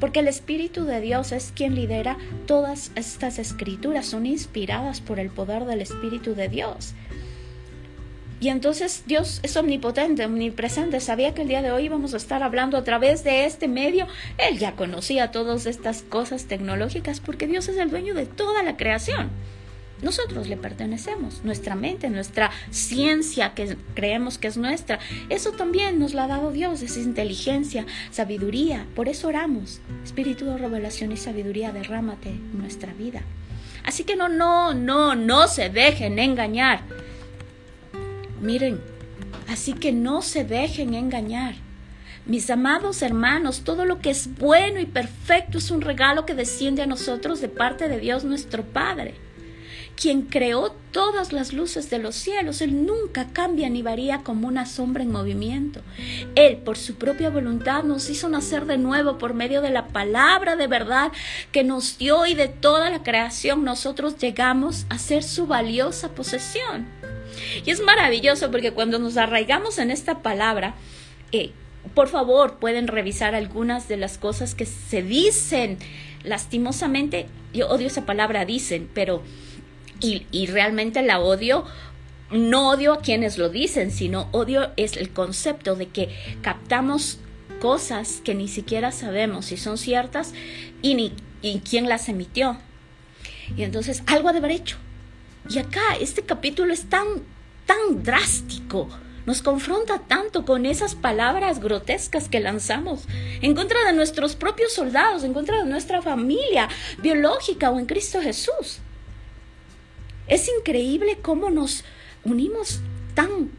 porque 0.00 0.20
el 0.20 0.28
Espíritu 0.28 0.84
de 0.84 1.00
Dios 1.00 1.32
es 1.32 1.52
quien 1.54 1.74
lidera 1.74 2.16
todas 2.46 2.92
estas 2.94 3.38
escrituras, 3.38 4.06
son 4.06 4.26
inspiradas 4.26 5.00
por 5.00 5.18
el 5.20 5.30
poder 5.30 5.64
del 5.64 5.80
Espíritu 5.80 6.34
de 6.34 6.48
Dios. 6.48 6.94
Y 8.40 8.50
entonces 8.50 9.02
Dios 9.06 9.40
es 9.42 9.56
omnipotente, 9.56 10.24
omnipresente, 10.24 11.00
sabía 11.00 11.34
que 11.34 11.42
el 11.42 11.48
día 11.48 11.60
de 11.60 11.72
hoy 11.72 11.86
íbamos 11.86 12.14
a 12.14 12.18
estar 12.18 12.44
hablando 12.44 12.76
a 12.76 12.84
través 12.84 13.24
de 13.24 13.46
este 13.46 13.66
medio. 13.66 14.06
Él 14.38 14.58
ya 14.58 14.76
conocía 14.76 15.32
todas 15.32 15.66
estas 15.66 16.02
cosas 16.02 16.44
tecnológicas 16.44 17.18
porque 17.18 17.48
Dios 17.48 17.68
es 17.68 17.78
el 17.78 17.90
dueño 17.90 18.14
de 18.14 18.26
toda 18.26 18.62
la 18.62 18.76
creación. 18.76 19.30
Nosotros 20.02 20.48
le 20.48 20.56
pertenecemos, 20.56 21.42
nuestra 21.42 21.74
mente, 21.74 22.08
nuestra 22.08 22.52
ciencia 22.70 23.54
que 23.54 23.76
creemos 23.94 24.38
que 24.38 24.46
es 24.46 24.56
nuestra, 24.56 25.00
eso 25.28 25.52
también 25.52 25.98
nos 25.98 26.14
lo 26.14 26.22
ha 26.22 26.28
dado 26.28 26.52
Dios, 26.52 26.82
esa 26.82 27.00
inteligencia, 27.00 27.84
sabiduría. 28.12 28.86
Por 28.94 29.08
eso 29.08 29.26
oramos. 29.26 29.80
Espíritu 30.04 30.44
de 30.44 30.58
revelación 30.58 31.10
y 31.10 31.16
sabiduría, 31.16 31.72
derrámate 31.72 32.30
en 32.30 32.58
nuestra 32.58 32.92
vida. 32.92 33.22
Así 33.84 34.04
que 34.04 34.14
no, 34.14 34.28
no, 34.28 34.72
no, 34.72 35.16
no 35.16 35.48
se 35.48 35.68
dejen 35.68 36.20
engañar. 36.20 36.80
Miren, 38.40 38.80
así 39.48 39.72
que 39.72 39.90
no 39.90 40.22
se 40.22 40.44
dejen 40.44 40.94
engañar. 40.94 41.56
Mis 42.24 42.50
amados 42.50 43.02
hermanos, 43.02 43.62
todo 43.64 43.84
lo 43.84 43.98
que 43.98 44.10
es 44.10 44.36
bueno 44.36 44.78
y 44.78 44.86
perfecto 44.86 45.58
es 45.58 45.72
un 45.72 45.80
regalo 45.80 46.24
que 46.24 46.34
desciende 46.34 46.82
a 46.82 46.86
nosotros 46.86 47.40
de 47.40 47.48
parte 47.48 47.88
de 47.88 47.98
Dios 47.98 48.22
nuestro 48.22 48.62
Padre 48.62 49.14
quien 50.00 50.22
creó 50.22 50.76
todas 50.92 51.32
las 51.32 51.52
luces 51.52 51.90
de 51.90 51.98
los 51.98 52.14
cielos. 52.14 52.60
Él 52.60 52.86
nunca 52.86 53.26
cambia 53.32 53.68
ni 53.68 53.82
varía 53.82 54.18
como 54.18 54.46
una 54.46 54.64
sombra 54.64 55.02
en 55.02 55.10
movimiento. 55.10 55.80
Él, 56.36 56.58
por 56.58 56.78
su 56.78 56.94
propia 56.94 57.30
voluntad, 57.30 57.82
nos 57.82 58.08
hizo 58.08 58.28
nacer 58.28 58.66
de 58.66 58.78
nuevo 58.78 59.18
por 59.18 59.34
medio 59.34 59.60
de 59.60 59.70
la 59.70 59.88
palabra 59.88 60.54
de 60.54 60.68
verdad 60.68 61.10
que 61.50 61.64
nos 61.64 61.98
dio 61.98 62.26
y 62.26 62.34
de 62.34 62.46
toda 62.46 62.90
la 62.90 63.02
creación 63.02 63.64
nosotros 63.64 64.16
llegamos 64.18 64.86
a 64.88 64.98
ser 64.98 65.24
su 65.24 65.48
valiosa 65.48 66.10
posesión. 66.10 66.86
Y 67.66 67.70
es 67.70 67.80
maravilloso 67.80 68.52
porque 68.52 68.70
cuando 68.70 69.00
nos 69.00 69.16
arraigamos 69.16 69.78
en 69.78 69.90
esta 69.90 70.22
palabra, 70.22 70.74
eh, 71.32 71.50
por 71.94 72.08
favor, 72.08 72.58
pueden 72.58 72.86
revisar 72.86 73.34
algunas 73.34 73.88
de 73.88 73.96
las 73.96 74.16
cosas 74.16 74.54
que 74.54 74.66
se 74.66 75.02
dicen 75.02 75.78
lastimosamente. 76.22 77.26
Yo 77.52 77.68
odio 77.68 77.88
esa 77.88 78.06
palabra 78.06 78.44
dicen, 78.44 78.88
pero 78.94 79.22
y, 80.00 80.46
realmente 80.46 81.02
la 81.02 81.20
odio 81.20 81.64
no 82.30 82.70
odio 82.70 82.92
a 82.92 83.00
quienes 83.00 83.38
lo 83.38 83.48
dicen, 83.48 83.90
sino 83.90 84.28
odio 84.32 84.70
es 84.76 84.96
el 84.96 85.10
concepto 85.10 85.76
de 85.76 85.88
que 85.88 86.14
captamos 86.42 87.18
cosas 87.60 88.20
que 88.22 88.34
ni 88.34 88.48
siquiera 88.48 88.92
sabemos 88.92 89.46
si 89.46 89.56
son 89.56 89.78
ciertas 89.78 90.34
y 90.82 90.94
ni 90.94 91.12
y 91.40 91.60
quién 91.60 91.88
las 91.88 92.08
emitió. 92.08 92.58
Y 93.56 93.62
entonces 93.62 94.02
algo 94.06 94.28
ha 94.28 94.32
de 94.32 94.38
haber 94.38 94.50
hecho. 94.50 94.76
Y 95.48 95.58
acá 95.58 95.80
este 96.00 96.22
capítulo 96.22 96.72
es 96.72 96.90
tan 96.90 97.06
tan 97.64 98.02
drástico, 98.02 98.88
nos 99.26 99.42
confronta 99.42 99.98
tanto 99.98 100.46
con 100.46 100.64
esas 100.64 100.94
palabras 100.94 101.60
grotescas 101.60 102.30
que 102.30 102.40
lanzamos 102.40 103.04
en 103.42 103.54
contra 103.54 103.84
de 103.84 103.92
nuestros 103.92 104.36
propios 104.36 104.72
soldados, 104.72 105.22
en 105.22 105.34
contra 105.34 105.58
de 105.58 105.68
nuestra 105.68 106.00
familia 106.00 106.68
biológica 107.02 107.70
o 107.70 107.78
en 107.78 107.84
Cristo 107.84 108.22
Jesús. 108.22 108.80
Es 110.28 110.48
increíble 110.58 111.18
cómo 111.22 111.50
nos 111.50 111.84
unimos 112.24 112.80
tan, 113.14 113.50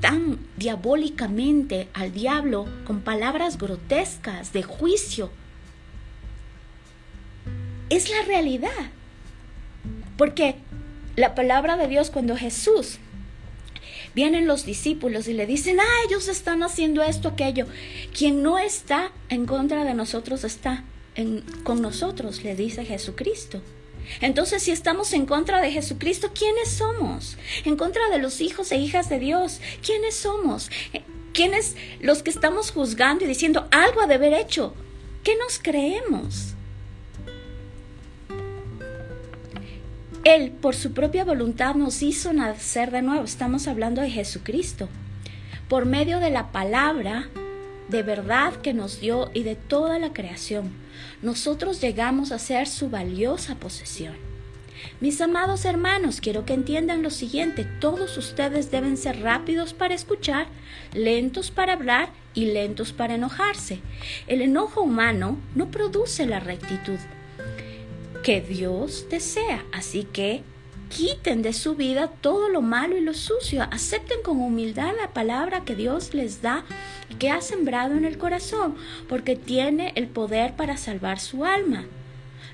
tan 0.00 0.38
diabólicamente 0.56 1.88
al 1.92 2.12
diablo 2.12 2.66
con 2.86 3.00
palabras 3.00 3.58
grotescas 3.58 4.52
de 4.52 4.62
juicio. 4.62 5.30
Es 7.90 8.10
la 8.10 8.22
realidad. 8.22 8.90
Porque 10.16 10.56
la 11.16 11.34
palabra 11.34 11.76
de 11.76 11.88
Dios 11.88 12.10
cuando 12.10 12.36
Jesús 12.36 12.98
vienen 14.14 14.46
los 14.46 14.64
discípulos 14.64 15.28
y 15.28 15.34
le 15.34 15.46
dicen, 15.46 15.78
ah, 15.80 16.06
ellos 16.08 16.28
están 16.28 16.62
haciendo 16.62 17.02
esto, 17.02 17.28
aquello. 17.28 17.66
Quien 18.16 18.42
no 18.42 18.58
está 18.58 19.12
en 19.28 19.44
contra 19.44 19.84
de 19.84 19.94
nosotros 19.94 20.44
está 20.44 20.84
con 21.62 21.82
nosotros, 21.82 22.42
le 22.42 22.56
dice 22.56 22.84
Jesucristo. 22.84 23.60
Entonces, 24.20 24.62
si 24.62 24.70
estamos 24.70 25.12
en 25.12 25.26
contra 25.26 25.60
de 25.60 25.70
Jesucristo, 25.70 26.30
¿quiénes 26.34 26.70
somos? 26.70 27.36
En 27.64 27.76
contra 27.76 28.08
de 28.10 28.18
los 28.18 28.40
hijos 28.40 28.72
e 28.72 28.76
hijas 28.76 29.08
de 29.08 29.18
Dios, 29.18 29.60
¿quiénes 29.84 30.14
somos? 30.14 30.70
Eh, 30.92 31.02
¿Quiénes 31.32 31.76
los 32.00 32.22
que 32.22 32.30
estamos 32.30 32.70
juzgando 32.70 33.24
y 33.24 33.28
diciendo 33.28 33.66
algo 33.72 34.00
ha 34.00 34.06
de 34.06 34.14
haber 34.14 34.34
hecho? 34.34 34.74
¿Qué 35.24 35.36
nos 35.36 35.58
creemos? 35.58 36.54
Él, 40.22 40.52
por 40.52 40.74
su 40.74 40.94
propia 40.94 41.24
voluntad, 41.24 41.74
nos 41.74 42.02
hizo 42.02 42.32
nacer 42.32 42.90
de 42.90 43.02
nuevo. 43.02 43.24
Estamos 43.24 43.66
hablando 43.68 44.00
de 44.00 44.10
Jesucristo. 44.10 44.88
Por 45.68 45.86
medio 45.86 46.20
de 46.20 46.30
la 46.30 46.52
palabra 46.52 47.28
de 47.88 48.02
verdad 48.02 48.54
que 48.56 48.74
nos 48.74 49.00
dio 49.00 49.30
y 49.34 49.42
de 49.42 49.56
toda 49.56 49.98
la 49.98 50.12
creación 50.12 50.72
nosotros 51.22 51.80
llegamos 51.80 52.32
a 52.32 52.38
ser 52.38 52.66
su 52.66 52.90
valiosa 52.90 53.56
posesión. 53.56 54.14
Mis 55.00 55.20
amados 55.20 55.64
hermanos, 55.64 56.20
quiero 56.20 56.44
que 56.44 56.52
entiendan 56.52 57.02
lo 57.02 57.10
siguiente, 57.10 57.64
todos 57.64 58.18
ustedes 58.18 58.70
deben 58.70 58.96
ser 58.96 59.20
rápidos 59.20 59.72
para 59.72 59.94
escuchar, 59.94 60.46
lentos 60.92 61.50
para 61.50 61.72
hablar 61.72 62.10
y 62.34 62.46
lentos 62.46 62.92
para 62.92 63.14
enojarse. 63.14 63.80
El 64.26 64.42
enojo 64.42 64.82
humano 64.82 65.38
no 65.54 65.70
produce 65.70 66.26
la 66.26 66.40
rectitud 66.40 66.98
que 68.22 68.40
Dios 68.40 69.06
desea, 69.10 69.64
así 69.72 70.04
que 70.04 70.42
quiten 70.94 71.42
de 71.42 71.52
su 71.52 71.74
vida 71.74 72.06
todo 72.06 72.48
lo 72.48 72.62
malo 72.62 72.96
y 72.96 73.00
lo 73.00 73.14
sucio, 73.14 73.66
acepten 73.72 74.22
con 74.22 74.40
humildad 74.40 74.92
la 74.96 75.12
palabra 75.12 75.64
que 75.64 75.74
Dios 75.74 76.14
les 76.14 76.40
da 76.40 76.64
y 77.10 77.16
que 77.16 77.30
ha 77.30 77.40
sembrado 77.40 77.96
en 77.96 78.04
el 78.04 78.16
corazón, 78.16 78.76
porque 79.08 79.34
tiene 79.34 79.92
el 79.96 80.06
poder 80.06 80.54
para 80.54 80.76
salvar 80.76 81.18
su 81.18 81.44
alma. 81.44 81.84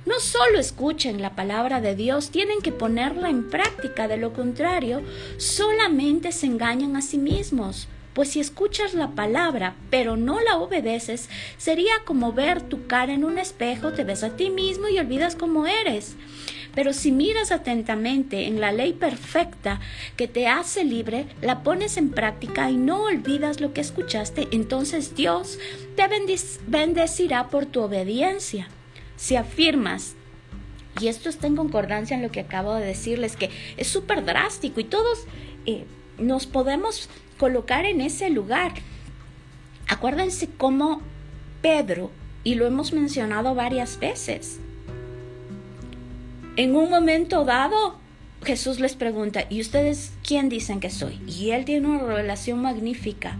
No 0.06 0.18
solo 0.20 0.58
escuchen 0.58 1.20
la 1.20 1.36
palabra 1.36 1.82
de 1.82 1.94
Dios, 1.94 2.30
tienen 2.30 2.62
que 2.62 2.72
ponerla 2.72 3.28
en 3.28 3.50
práctica, 3.50 4.08
de 4.08 4.16
lo 4.16 4.32
contrario, 4.32 5.02
solamente 5.36 6.32
se 6.32 6.46
engañan 6.46 6.96
a 6.96 7.02
sí 7.02 7.18
mismos. 7.18 7.88
Pues 8.14 8.30
si 8.30 8.40
escuchas 8.40 8.94
la 8.94 9.10
palabra 9.10 9.76
pero 9.90 10.16
no 10.16 10.40
la 10.40 10.56
obedeces, 10.56 11.28
sería 11.58 11.92
como 12.06 12.32
ver 12.32 12.62
tu 12.62 12.86
cara 12.86 13.12
en 13.12 13.22
un 13.22 13.38
espejo, 13.38 13.92
te 13.92 14.04
ves 14.04 14.24
a 14.24 14.34
ti 14.34 14.48
mismo 14.48 14.88
y 14.88 14.98
olvidas 14.98 15.36
cómo 15.36 15.66
eres. 15.66 16.16
Pero 16.74 16.92
si 16.92 17.12
miras 17.12 17.52
atentamente 17.52 18.46
en 18.46 18.60
la 18.60 18.72
ley 18.72 18.92
perfecta 18.92 19.80
que 20.16 20.28
te 20.28 20.46
hace 20.46 20.84
libre, 20.84 21.26
la 21.40 21.62
pones 21.62 21.96
en 21.96 22.10
práctica 22.10 22.70
y 22.70 22.76
no 22.76 23.04
olvidas 23.04 23.60
lo 23.60 23.72
que 23.72 23.80
escuchaste, 23.80 24.48
entonces 24.52 25.14
Dios 25.14 25.58
te 25.96 26.08
bendecirá 26.66 27.48
por 27.48 27.66
tu 27.66 27.80
obediencia. 27.80 28.68
Si 29.16 29.36
afirmas 29.36 30.14
y 31.00 31.08
esto 31.08 31.28
está 31.28 31.46
en 31.46 31.56
concordancia 31.56 32.16
en 32.16 32.22
lo 32.22 32.30
que 32.30 32.40
acabo 32.40 32.74
de 32.74 32.84
decirles, 32.84 33.36
que 33.36 33.50
es 33.76 33.88
súper 33.88 34.24
drástico 34.24 34.80
y 34.80 34.84
todos 34.84 35.26
eh, 35.66 35.84
nos 36.18 36.46
podemos 36.46 37.08
colocar 37.38 37.84
en 37.86 38.00
ese 38.00 38.28
lugar. 38.30 38.72
Acuérdense 39.88 40.48
cómo 40.56 41.00
Pedro, 41.62 42.10
y 42.42 42.54
lo 42.54 42.66
hemos 42.66 42.92
mencionado 42.92 43.54
varias 43.54 43.98
veces, 43.98 44.60
en 46.60 46.76
un 46.76 46.90
momento 46.90 47.46
dado 47.46 47.96
Jesús 48.44 48.80
les 48.80 48.94
pregunta, 48.94 49.46
¿y 49.48 49.62
ustedes 49.62 50.12
quién 50.22 50.50
dicen 50.50 50.78
que 50.78 50.90
soy? 50.90 51.18
Y 51.26 51.52
él 51.52 51.64
tiene 51.64 51.88
una 51.88 52.04
revelación 52.04 52.60
magnífica. 52.60 53.38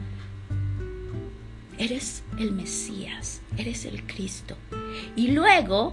Eres 1.77 2.23
el 2.39 2.53
Mesías, 2.53 3.43
eres 3.59 3.85
el 3.85 4.07
Cristo. 4.07 4.57
Y 5.17 5.33
luego, 5.33 5.93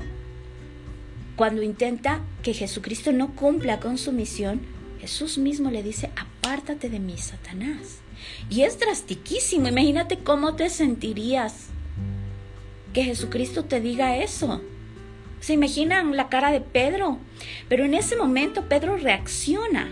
cuando 1.35 1.63
intenta 1.63 2.21
que 2.43 2.53
Jesucristo 2.53 3.11
no 3.11 3.35
cumpla 3.35 3.81
con 3.81 3.97
su 3.97 4.13
misión, 4.13 4.61
Jesús 5.01 5.37
mismo 5.37 5.69
le 5.69 5.83
dice, 5.83 6.09
apártate 6.15 6.89
de 6.89 6.99
mí, 6.99 7.17
Satanás. 7.17 7.97
Y 8.49 8.61
es 8.61 8.79
drastiquísimo. 8.79 9.67
Imagínate 9.67 10.19
cómo 10.19 10.55
te 10.55 10.69
sentirías 10.69 11.65
que 12.93 13.03
Jesucristo 13.03 13.65
te 13.65 13.81
diga 13.81 14.15
eso. 14.15 14.61
¿Se 15.39 15.53
imaginan 15.53 16.15
la 16.15 16.29
cara 16.29 16.51
de 16.51 16.61
Pedro? 16.61 17.19
Pero 17.69 17.85
en 17.85 17.93
ese 17.93 18.15
momento 18.15 18.67
Pedro 18.67 18.97
reacciona. 18.97 19.89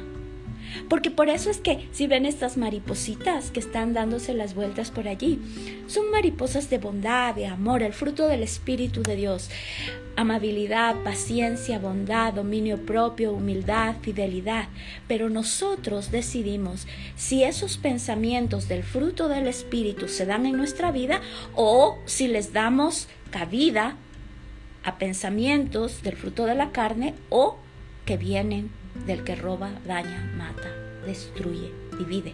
Porque 0.89 1.10
por 1.10 1.29
eso 1.29 1.49
es 1.49 1.60
que 1.60 1.88
si 1.91 2.08
ven 2.08 2.25
estas 2.25 2.58
maripositas 2.58 3.51
que 3.51 3.60
están 3.60 3.93
dándose 3.93 4.34
las 4.34 4.53
vueltas 4.53 4.91
por 4.91 5.08
allí, 5.08 5.39
son 5.88 6.12
mariposas 6.12 6.69
de 6.69 6.77
bondad, 6.77 7.34
de 7.34 7.47
amor, 7.47 7.81
el 7.81 7.93
fruto 7.93 8.27
del 8.27 8.43
Espíritu 8.43 9.01
de 9.01 9.15
Dios. 9.15 9.49
Amabilidad, 10.15 10.95
paciencia, 11.03 11.79
bondad, 11.79 12.34
dominio 12.34 12.86
propio, 12.86 13.34
humildad, 13.34 13.95
fidelidad. 14.01 14.67
Pero 15.08 15.29
nosotros 15.29 16.12
decidimos 16.12 16.88
si 17.15 17.43
esos 17.43 17.77
pensamientos 17.77 18.67
del 18.67 18.84
fruto 18.84 19.27
del 19.27 19.47
Espíritu 19.47 20.08
se 20.08 20.25
dan 20.25 20.45
en 20.45 20.58
nuestra 20.58 20.91
vida 20.91 21.21
o 21.53 21.97
si 22.05 22.27
les 22.27 22.53
damos 22.53 23.08
cabida 23.31 23.97
a 24.86 24.98
pensamientos 24.98 26.04
del 26.04 26.15
fruto 26.15 26.45
de 26.45 26.56
la 26.56 26.71
carne 26.71 27.15
o 27.30 27.58
que 28.06 28.17
vienen 28.17 28.69
del 29.06 29.24
que 29.24 29.36
roba, 29.36 29.71
daña, 29.86 30.32
mata, 30.38 30.71
destruye, 31.06 31.71
divide. 31.98 32.34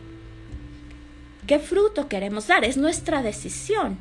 ¿Qué 1.48 1.60
fruto 1.60 2.08
queremos 2.08 2.48
dar? 2.48 2.64
Es 2.64 2.78
nuestra 2.78 3.24
decisión. 3.24 3.98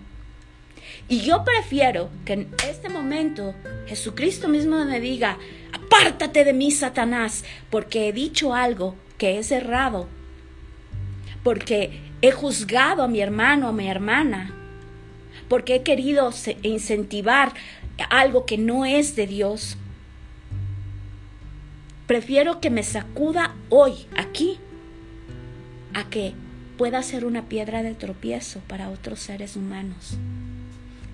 Y 1.09 1.21
yo 1.21 1.45
prefiero 1.45 2.11
que 2.25 2.35
en 2.35 2.55
este 2.69 2.89
momento 2.89 3.55
Jesucristo 3.87 4.49
mismo 4.49 4.85
me 4.85 5.01
diga, 5.01 5.39
apártate 5.73 6.45
de 6.45 6.53
mí, 6.53 6.71
Satanás, 6.71 7.45
porque 7.71 8.09
he 8.09 8.13
dicho 8.13 8.55
algo 8.55 8.95
que 9.17 9.39
es 9.39 9.53
errado, 9.53 10.09
porque 11.43 12.01
he 12.23 12.33
juzgado 12.33 13.03
a 13.03 13.09
mi 13.09 13.21
hermano, 13.21 13.69
a 13.69 13.73
mi 13.73 13.89
hermana, 13.89 14.55
porque 15.49 15.77
he 15.77 15.83
querido 15.83 16.31
incentivar 16.63 17.53
algo 18.05 18.47
que 18.47 18.59
no 18.59 18.85
es 18.85 19.17
de 19.17 19.27
Dios. 19.27 19.77
Prefiero 22.07 22.61
que 22.61 22.71
me 22.71 22.83
sacuda 22.83 23.55
hoy, 23.69 24.07
aquí, 24.17 24.59
a 25.95 26.09
que 26.11 26.35
pueda 26.77 27.03
ser 27.03 27.25
una 27.25 27.49
piedra 27.49 27.83
de 27.83 27.95
tropiezo 27.95 28.61
para 28.67 28.89
otros 28.89 29.21
seres 29.21 29.57
humanos. 29.57 30.17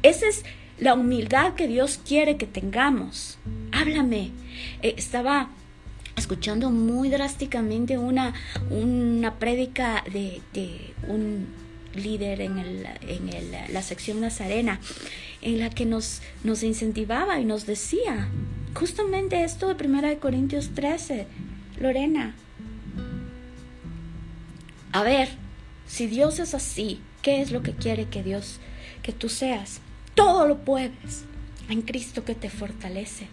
Esa 0.02 0.28
es 0.28 0.44
la 0.78 0.94
humildad 0.94 1.54
que 1.54 1.68
Dios 1.68 2.00
quiere 2.06 2.36
que 2.36 2.46
tengamos. 2.46 3.38
Háblame. 3.72 4.30
Eh, 4.82 4.94
estaba 4.96 5.50
escuchando 6.16 6.70
muy 6.70 7.08
drásticamente 7.08 7.98
una, 7.98 8.34
una 8.70 9.38
prédica 9.38 10.02
de, 10.12 10.40
de 10.54 10.94
un 11.08 11.46
líder 11.94 12.40
en, 12.40 12.58
el, 12.58 12.86
en 13.02 13.28
el, 13.28 13.72
la 13.72 13.82
sección 13.82 14.20
Nazarena, 14.20 14.80
en 15.42 15.58
la 15.58 15.70
que 15.70 15.86
nos, 15.86 16.22
nos 16.44 16.62
incentivaba 16.62 17.40
y 17.40 17.44
nos 17.44 17.66
decía 17.66 18.28
justamente 18.74 19.42
esto 19.44 19.72
de 19.72 19.86
1 19.86 20.20
Corintios 20.20 20.70
13, 20.74 21.26
Lorena. 21.80 22.34
A 24.92 25.02
ver, 25.02 25.28
si 25.86 26.06
Dios 26.06 26.38
es 26.38 26.54
así, 26.54 27.00
¿qué 27.22 27.40
es 27.40 27.50
lo 27.52 27.62
que 27.62 27.72
quiere 27.72 28.06
que 28.06 28.22
Dios, 28.22 28.60
que 29.02 29.12
tú 29.12 29.28
seas? 29.28 29.80
Todo 30.14 30.46
lo 30.46 30.58
puedes 30.58 31.24
en 31.68 31.82
Cristo 31.82 32.24
que 32.24 32.34
te 32.34 32.50
fortalece. 32.50 33.28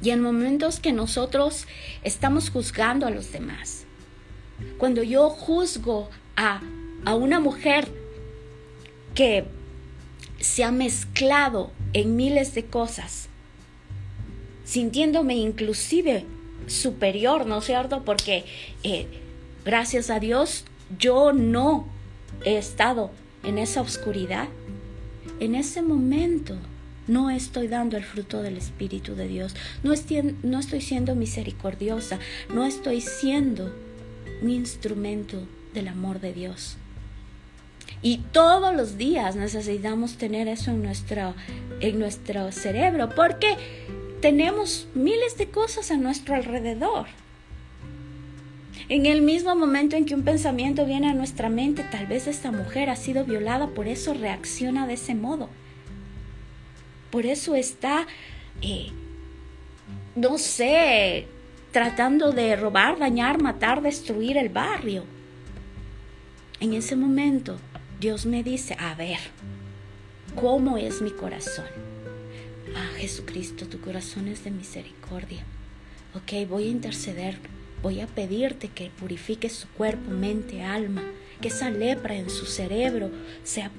Y 0.00 0.10
en 0.10 0.20
momentos 0.20 0.78
que 0.78 0.92
nosotros 0.92 1.66
estamos 2.04 2.50
juzgando 2.50 3.06
a 3.06 3.10
los 3.10 3.32
demás, 3.32 3.84
cuando 4.78 5.02
yo 5.02 5.28
juzgo 5.30 6.08
a, 6.36 6.60
una 7.14 7.40
mujer 7.40 7.88
que 9.14 9.44
se 10.48 10.64
ha 10.64 10.72
mezclado 10.72 11.70
en 11.92 12.16
miles 12.16 12.54
de 12.54 12.64
cosas, 12.64 13.28
sintiéndome 14.64 15.34
inclusive 15.34 16.24
superior, 16.66 17.46
¿no 17.46 17.58
es 17.58 17.66
cierto? 17.66 18.02
Porque 18.02 18.46
eh, 18.82 19.06
gracias 19.66 20.08
a 20.08 20.20
Dios 20.20 20.64
yo 20.98 21.34
no 21.34 21.86
he 22.46 22.56
estado 22.56 23.10
en 23.44 23.58
esa 23.58 23.82
oscuridad. 23.82 24.48
En 25.38 25.54
ese 25.54 25.82
momento 25.82 26.56
no 27.06 27.28
estoy 27.28 27.68
dando 27.68 27.98
el 27.98 28.04
fruto 28.04 28.42
del 28.42 28.56
Espíritu 28.56 29.14
de 29.14 29.28
Dios, 29.28 29.54
no 29.82 29.92
estoy, 29.92 30.34
no 30.42 30.58
estoy 30.58 30.80
siendo 30.80 31.14
misericordiosa, 31.14 32.18
no 32.52 32.64
estoy 32.64 33.02
siendo 33.02 33.70
un 34.42 34.48
instrumento 34.48 35.46
del 35.74 35.88
amor 35.88 36.20
de 36.20 36.32
Dios. 36.32 36.78
Y 38.02 38.18
todos 38.32 38.74
los 38.74 38.96
días 38.96 39.34
necesitamos 39.34 40.16
tener 40.16 40.46
eso 40.46 40.70
en 40.70 40.82
nuestro, 40.82 41.34
en 41.80 41.98
nuestro 41.98 42.52
cerebro 42.52 43.08
porque 43.14 43.56
tenemos 44.20 44.88
miles 44.94 45.36
de 45.36 45.50
cosas 45.50 45.90
a 45.90 45.96
nuestro 45.96 46.34
alrededor. 46.34 47.06
En 48.88 49.04
el 49.06 49.20
mismo 49.20 49.54
momento 49.54 49.96
en 49.96 50.06
que 50.06 50.14
un 50.14 50.22
pensamiento 50.22 50.86
viene 50.86 51.10
a 51.10 51.14
nuestra 51.14 51.48
mente, 51.48 51.82
tal 51.82 52.06
vez 52.06 52.26
esta 52.26 52.50
mujer 52.52 52.88
ha 52.88 52.96
sido 52.96 53.24
violada, 53.24 53.68
por 53.68 53.86
eso 53.86 54.14
reacciona 54.14 54.86
de 54.86 54.94
ese 54.94 55.14
modo. 55.14 55.50
Por 57.10 57.26
eso 57.26 57.54
está, 57.54 58.06
eh, 58.62 58.90
no 60.14 60.38
sé, 60.38 61.26
tratando 61.72 62.32
de 62.32 62.56
robar, 62.56 62.98
dañar, 62.98 63.42
matar, 63.42 63.82
destruir 63.82 64.38
el 64.38 64.48
barrio. 64.48 65.04
En 66.60 66.72
ese 66.72 66.96
momento 66.96 67.58
Dios 68.00 68.26
me 68.26 68.44
dice, 68.44 68.76
a 68.78 68.94
ver, 68.94 69.18
¿cómo 70.36 70.78
es 70.78 71.02
mi 71.02 71.10
corazón? 71.10 71.66
Ah, 72.76 72.90
Jesucristo, 72.96 73.66
tu 73.66 73.80
corazón 73.80 74.28
es 74.28 74.44
de 74.44 74.52
misericordia. 74.52 75.44
Ok, 76.14 76.48
voy 76.48 76.64
a 76.64 76.70
interceder, 76.70 77.38
voy 77.82 78.00
a 78.00 78.06
pedirte 78.06 78.68
que 78.68 78.90
purifiques 78.90 79.52
su 79.52 79.68
cuerpo, 79.70 80.12
mente, 80.12 80.62
alma, 80.62 81.02
que 81.40 81.48
esa 81.48 81.70
lepra 81.70 82.14
en 82.14 82.30
su 82.30 82.46
cerebro 82.46 83.10
sea 83.42 83.72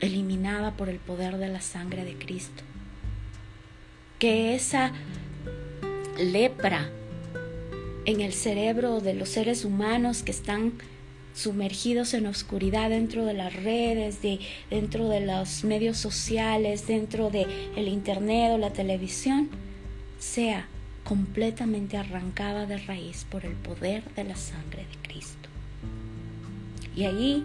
eliminada 0.00 0.72
por 0.72 0.90
el 0.90 0.98
poder 0.98 1.38
de 1.38 1.48
la 1.48 1.62
sangre 1.62 2.04
de 2.04 2.18
Cristo. 2.18 2.62
Que 4.18 4.54
esa 4.54 4.92
lepra 6.18 6.90
en 8.04 8.20
el 8.20 8.34
cerebro 8.34 9.00
de 9.00 9.14
los 9.14 9.30
seres 9.30 9.64
humanos 9.64 10.22
que 10.22 10.32
están 10.32 10.74
sumergidos 11.34 12.14
en 12.14 12.26
oscuridad 12.26 12.90
dentro 12.90 13.24
de 13.24 13.34
las 13.34 13.54
redes, 13.54 14.22
de, 14.22 14.38
dentro 14.70 15.08
de 15.08 15.20
los 15.20 15.64
medios 15.64 15.98
sociales, 15.98 16.86
dentro 16.86 17.30
de 17.30 17.46
el 17.76 17.88
internet 17.88 18.52
o 18.52 18.58
la 18.58 18.72
televisión, 18.72 19.48
sea 20.18 20.68
completamente 21.02 21.96
arrancada 21.96 22.66
de 22.66 22.78
raíz 22.78 23.26
por 23.28 23.44
el 23.44 23.52
poder 23.52 24.04
de 24.14 24.24
la 24.24 24.36
sangre 24.36 24.86
de 24.86 25.08
Cristo. 25.08 25.48
Y 26.96 27.04
allí 27.04 27.44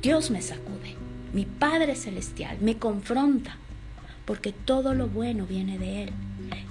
Dios 0.00 0.30
me 0.30 0.40
sacude, 0.40 0.94
mi 1.32 1.44
Padre 1.44 1.96
Celestial 1.96 2.58
me 2.60 2.78
confronta, 2.78 3.56
porque 4.24 4.52
todo 4.52 4.94
lo 4.94 5.08
bueno 5.08 5.44
viene 5.44 5.78
de 5.78 6.04
Él, 6.04 6.10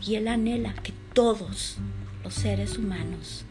y 0.06 0.16
Él 0.16 0.28
anhela 0.28 0.74
que 0.76 0.94
todos 1.14 1.78
los 2.24 2.34
seres 2.34 2.78
humanos 2.78 3.44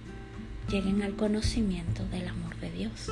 lleguen 0.68 1.02
al 1.02 1.14
conocimiento 1.16 2.04
del 2.10 2.28
amor 2.28 2.56
de 2.56 2.70
Dios. 2.70 3.10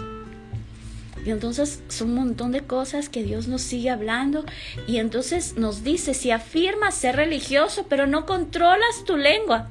Y 1.25 1.31
entonces 1.31 1.83
son 1.89 2.11
un 2.11 2.15
montón 2.17 2.53
de 2.53 2.63
cosas 2.63 3.09
que 3.09 3.23
Dios 3.23 3.49
nos 3.49 3.63
sigue 3.63 3.91
hablando 3.91 4.45
y 4.87 4.99
entonces 4.99 5.57
nos 5.57 5.83
dice, 5.83 6.13
si 6.13 6.31
afirmas 6.31 6.95
ser 6.95 7.17
religioso 7.17 7.87
pero 7.89 8.07
no 8.07 8.27
controlas 8.27 9.05
tu 9.07 9.17
lengua. 9.17 9.69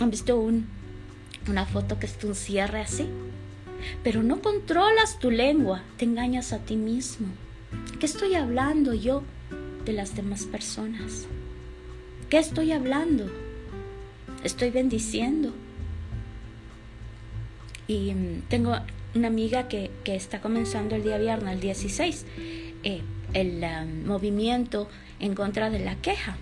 ¿Han 0.00 0.10
visto 0.10 0.38
un, 0.38 0.66
una 1.48 1.64
foto 1.66 1.98
que 1.98 2.06
es 2.06 2.16
un 2.24 2.34
cierre 2.34 2.80
así? 2.80 3.06
Pero 4.02 4.22
no 4.22 4.42
controlas 4.42 5.18
tu 5.18 5.30
lengua, 5.30 5.82
te 5.96 6.04
engañas 6.04 6.52
a 6.52 6.58
ti 6.58 6.76
mismo. 6.76 7.28
¿Qué 7.98 8.06
estoy 8.06 8.34
hablando 8.34 8.92
yo 8.92 9.22
de 9.84 9.92
las 9.92 10.14
demás 10.14 10.44
personas? 10.44 11.26
¿Qué 12.28 12.38
estoy 12.38 12.72
hablando? 12.72 13.30
Estoy 14.44 14.70
bendiciendo, 14.70 15.52
y 17.90 18.14
mm, 18.14 18.42
tengo 18.48 18.76
una 19.14 19.26
amiga 19.26 19.66
que, 19.66 19.90
está 20.04 20.40
comenzando 20.40 20.94
el 20.94 21.02
día 21.02 21.18
viernes, 21.18 21.54
el 21.54 21.60
16, 21.60 22.24
eh, 22.84 23.02
el 23.34 23.64
movimiento 24.04 24.88
en 25.18 25.34
contra 25.34 25.70
de 25.70 25.80
la 25.80 25.96
queja. 25.96 26.36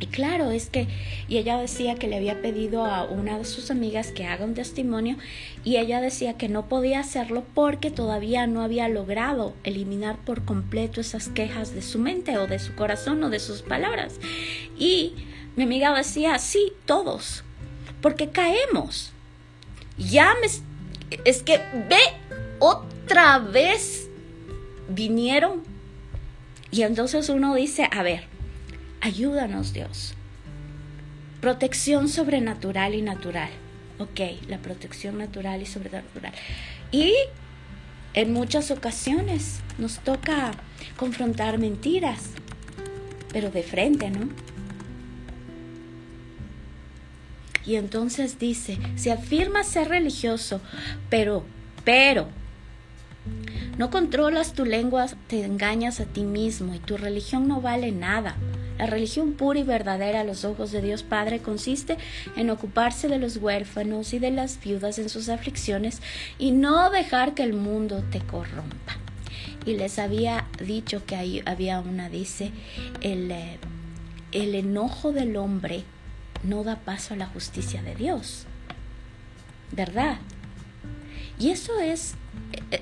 Y 0.00 0.06
claro, 0.06 0.50
es 0.50 0.68
que, 0.68 0.88
y 1.28 1.38
ella 1.38 1.58
decía 1.58 1.94
que 1.94 2.06
le 2.06 2.16
había 2.16 2.42
pedido 2.42 2.84
a 2.84 3.04
una 3.04 3.38
de 3.38 3.44
sus 3.44 3.70
amigas 3.70 4.12
que 4.12 4.26
haga 4.26 4.44
un 4.44 4.54
testimonio 4.54 5.16
y 5.64 5.76
ella 5.76 6.00
decía 6.00 6.34
que 6.34 6.48
no 6.48 6.68
podía 6.68 7.00
hacerlo 7.00 7.44
porque 7.54 7.90
todavía 7.90 8.46
no 8.46 8.62
había 8.62 8.88
logrado 8.88 9.54
eliminar 9.64 10.16
por 10.16 10.44
completo 10.44 11.00
esas 11.00 11.28
quejas 11.28 11.74
de 11.74 11.80
su 11.80 11.98
mente 11.98 12.36
o 12.36 12.46
de 12.46 12.58
su 12.58 12.74
corazón 12.74 13.22
o 13.24 13.30
de 13.30 13.40
sus 13.40 13.62
palabras. 13.62 14.20
Y 14.78 15.14
mi 15.54 15.64
amiga 15.64 15.94
decía, 15.94 16.38
sí, 16.38 16.72
todos, 16.84 17.42
porque 18.02 18.28
caemos. 18.28 19.14
Ya 19.98 20.34
me... 20.40 20.48
Es 21.24 21.42
que 21.42 21.58
ve, 21.88 21.98
otra 22.58 23.38
vez 23.38 24.08
vinieron. 24.88 25.62
Y 26.70 26.82
entonces 26.82 27.28
uno 27.28 27.54
dice, 27.54 27.88
a 27.90 28.02
ver, 28.02 28.24
Ayúdanos 29.06 29.72
Dios. 29.72 30.14
Protección 31.40 32.08
sobrenatural 32.08 32.92
y 32.92 33.02
natural. 33.02 33.50
Ok, 34.00 34.48
la 34.48 34.58
protección 34.58 35.16
natural 35.16 35.62
y 35.62 35.66
sobrenatural. 35.66 36.32
Y 36.90 37.14
en 38.14 38.32
muchas 38.32 38.72
ocasiones 38.72 39.60
nos 39.78 40.00
toca 40.00 40.50
confrontar 40.96 41.58
mentiras, 41.58 42.30
pero 43.32 43.50
de 43.50 43.62
frente, 43.62 44.10
¿no? 44.10 44.28
Y 47.66 47.76
entonces 47.76 48.38
dice, 48.38 48.78
si 48.94 49.10
afirmas 49.10 49.66
ser 49.66 49.88
religioso, 49.88 50.60
pero, 51.10 51.44
pero, 51.84 52.28
no 53.76 53.90
controlas 53.90 54.52
tu 54.52 54.64
lengua, 54.64 55.06
te 55.26 55.44
engañas 55.44 56.00
a 56.00 56.06
ti 56.06 56.22
mismo 56.22 56.74
y 56.74 56.78
tu 56.78 56.96
religión 56.96 57.48
no 57.48 57.60
vale 57.60 57.92
nada. 57.92 58.36
La 58.78 58.86
religión 58.86 59.32
pura 59.32 59.58
y 59.58 59.62
verdadera 59.64 60.20
a 60.20 60.24
los 60.24 60.44
ojos 60.44 60.70
de 60.70 60.82
Dios 60.82 61.02
Padre 61.02 61.40
consiste 61.40 61.96
en 62.36 62.50
ocuparse 62.50 63.08
de 63.08 63.18
los 63.18 63.38
huérfanos 63.38 64.12
y 64.12 64.18
de 64.18 64.30
las 64.30 64.60
viudas 64.60 64.98
en 64.98 65.08
sus 65.08 65.28
aflicciones 65.28 66.00
y 66.38 66.52
no 66.52 66.90
dejar 66.90 67.34
que 67.34 67.42
el 67.42 67.54
mundo 67.54 68.04
te 68.10 68.20
corrompa. 68.20 68.96
Y 69.64 69.76
les 69.76 69.98
había 69.98 70.46
dicho 70.62 71.04
que 71.04 71.16
ahí 71.16 71.42
había 71.46 71.80
una, 71.80 72.08
dice, 72.08 72.52
el, 73.00 73.30
eh, 73.30 73.58
el 74.32 74.54
enojo 74.54 75.12
del 75.12 75.36
hombre 75.36 75.84
no 76.46 76.64
da 76.64 76.76
paso 76.76 77.14
a 77.14 77.16
la 77.16 77.26
justicia 77.26 77.82
de 77.82 77.94
Dios. 77.94 78.46
¿Verdad? 79.72 80.18
Y 81.38 81.50
eso 81.50 81.78
es, 81.80 82.14
eh, 82.70 82.80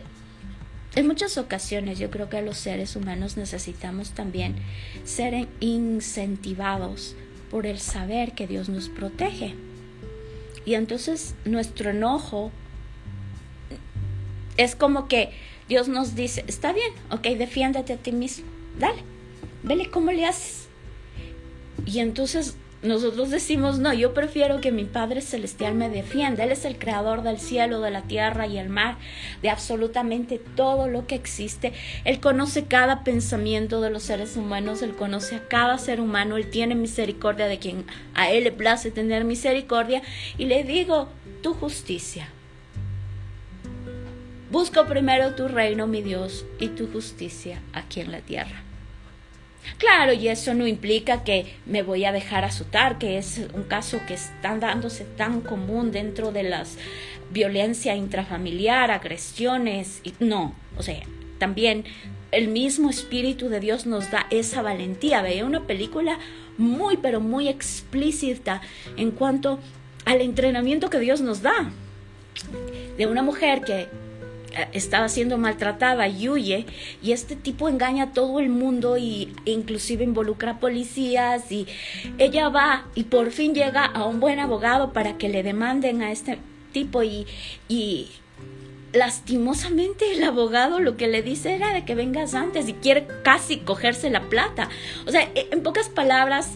en 0.95 1.07
muchas 1.07 1.39
ocasiones 1.39 1.99
yo 1.99 2.11
creo 2.11 2.29
que 2.29 2.41
los 2.43 2.57
seres 2.57 2.95
humanos 2.95 3.37
necesitamos 3.37 4.11
también 4.11 4.57
ser 5.05 5.49
incentivados 5.61 7.17
por 7.51 7.67
el 7.67 7.79
saber 7.79 8.33
que 8.33 8.47
Dios 8.47 8.69
nos 8.69 8.89
protege. 8.89 9.55
Y 10.65 10.75
entonces 10.75 11.35
nuestro 11.45 11.91
enojo 11.91 12.51
es 14.57 14.77
como 14.77 15.09
que 15.09 15.31
Dios 15.69 15.89
nos 15.89 16.15
dice, 16.15 16.45
está 16.47 16.73
bien, 16.73 16.93
ok, 17.11 17.23
defiéndete 17.39 17.95
a 17.95 17.97
ti 17.97 18.13
mismo, 18.13 18.47
dale, 18.79 19.03
vele 19.63 19.91
cómo 19.91 20.13
le 20.13 20.27
haces. 20.27 20.69
Y 21.87 21.99
entonces 21.99 22.57
nosotros 22.85 23.31
decimos, 23.31 23.79
no, 23.79 23.95
yo 23.95 24.13
prefiero 24.13 24.61
que 24.61 24.71
mi 24.71 24.85
Padre 24.85 25.23
Celestial 25.23 25.75
me 25.75 25.89
defienda. 25.89 26.45
Él 26.45 26.53
es 26.53 26.65
el 26.67 26.79
creador 26.79 27.23
del 27.23 27.39
cielo, 27.41 27.81
de 27.81 27.91
la 27.91 28.03
tierra 28.03 28.47
y 28.47 28.59
el 28.59 28.69
mar, 28.69 28.99
de 29.43 29.49
absolutamente 29.49 30.39
todo 30.39 30.87
lo 30.87 31.07
que 31.07 31.15
existe. 31.15 31.73
Él 32.05 32.21
conoce 32.21 32.65
cada 32.67 33.03
pensamiento 33.03 33.81
de 33.81 33.91
los 33.91 34.03
seres 34.03 34.37
humanos, 34.37 34.83
Él 34.83 34.95
conoce 34.95 35.37
a 35.37 35.49
cada 35.49 35.79
ser 35.79 36.01
humano, 36.01 36.37
Él 36.37 36.51
tiene 36.51 36.75
misericordia 36.75 37.47
de 37.47 37.59
quien 37.59 37.87
a 38.15 38.31
Él 38.31 38.45
le 38.45 38.53
place 38.53 38.91
tener 38.91 39.25
misericordia. 39.25 40.03
Y 40.37 40.45
le 40.45 40.63
digo, 40.65 41.09
tu 41.43 41.55
justicia. 41.55 42.29
Busco 44.51 44.85
primero 44.85 45.35
tu 45.35 45.49
reino, 45.49 45.87
mi 45.87 46.03
Dios, 46.03 46.45
y 46.61 46.69
tu 46.69 46.87
justicia 46.87 47.61
aquí 47.73 48.01
en 48.01 48.13
la 48.13 48.21
tierra. 48.21 48.63
Claro, 49.79 50.13
y 50.13 50.29
eso 50.29 50.55
no 50.55 50.67
implica 50.67 51.25
que 51.25 51.55
me 51.67 51.83
voy 51.83 52.05
a 52.05 52.13
dejar 52.13 52.45
azotar, 52.45 52.99
que 52.99 53.19
es 53.19 53.41
un 53.55 53.65
caso 53.65 54.01
que 54.07 54.15
está 54.15 54.57
dándose 54.57 55.05
tan 55.05 55.41
común 55.41 55.91
dentro 55.91 56.33
de 56.33 56.43
las 56.43 56.79
violencia 57.31 57.97
intrafamiliar, 57.97 58.91
agresiones, 58.91 60.01
y 60.05 60.15
no, 60.21 60.55
o 60.77 60.83
sea, 60.83 61.03
también 61.39 61.85
el 62.31 62.49
mismo 62.49 62.91
Espíritu 62.91 63.49
de 63.49 63.61
Dios 63.61 63.87
nos 63.87 64.11
da 64.11 64.27
esa 64.31 64.63
valentía. 64.63 65.23
Veía 65.23 65.45
una 65.45 65.67
película 65.67 66.19
muy, 66.59 66.97
pero 66.97 67.21
muy 67.21 67.49
explícita 67.49 68.61
en 68.97 69.13
cuanto 69.13 69.61
al 70.05 70.21
entrenamiento 70.21 70.91
que 70.91 70.99
Dios 70.99 71.21
nos 71.21 71.43
da. 71.43 71.71
De 72.99 73.07
una 73.07 73.23
mujer 73.23 73.63
que 73.63 73.89
estaba 74.73 75.09
siendo 75.09 75.39
maltratada 75.39 76.09
y 76.09 76.29
huye 76.29 76.67
y 77.03 77.13
este 77.13 77.37
tipo 77.37 77.69
engaña 77.69 78.05
a 78.05 78.13
todo 78.13 78.41
el 78.41 78.49
mundo 78.49 78.97
y 78.97 79.33
inclusive 79.45 80.05
involucra 80.05 80.53
a 80.53 80.59
policías 80.61 81.51
y 81.51 81.67
ella 82.19 82.49
va 82.49 82.87
y 82.95 83.05
por 83.05 83.31
fin 83.31 83.55
llega 83.55 83.85
a 83.85 84.05
un 84.05 84.21
buen 84.21 84.39
abogado 84.39 84.93
para 84.93 85.19
que 85.19 85.29
le 85.29 85.43
demanden 85.43 86.03
a 86.03 86.13
este 86.13 86.39
tipo 86.73 87.03
y, 87.03 87.27
y 87.69 88.11
lastimosamente 88.93 90.13
el 90.13 90.23
abogado 90.23 90.79
lo 90.81 90.97
que 90.97 91.09
le 91.09 91.23
dice 91.23 91.55
era 91.55 91.73
de 91.73 91.85
que 91.85 91.95
vengas 91.95 92.35
antes 92.35 92.69
y 92.69 92.75
quiere 92.75 93.07
casi 93.23 93.59
cogerse 93.59 94.09
la 94.11 94.23
plata. 94.23 94.69
O 95.07 95.11
sea, 95.11 95.29
en 95.35 95.63
pocas 95.63 95.89
palabras, 95.89 96.53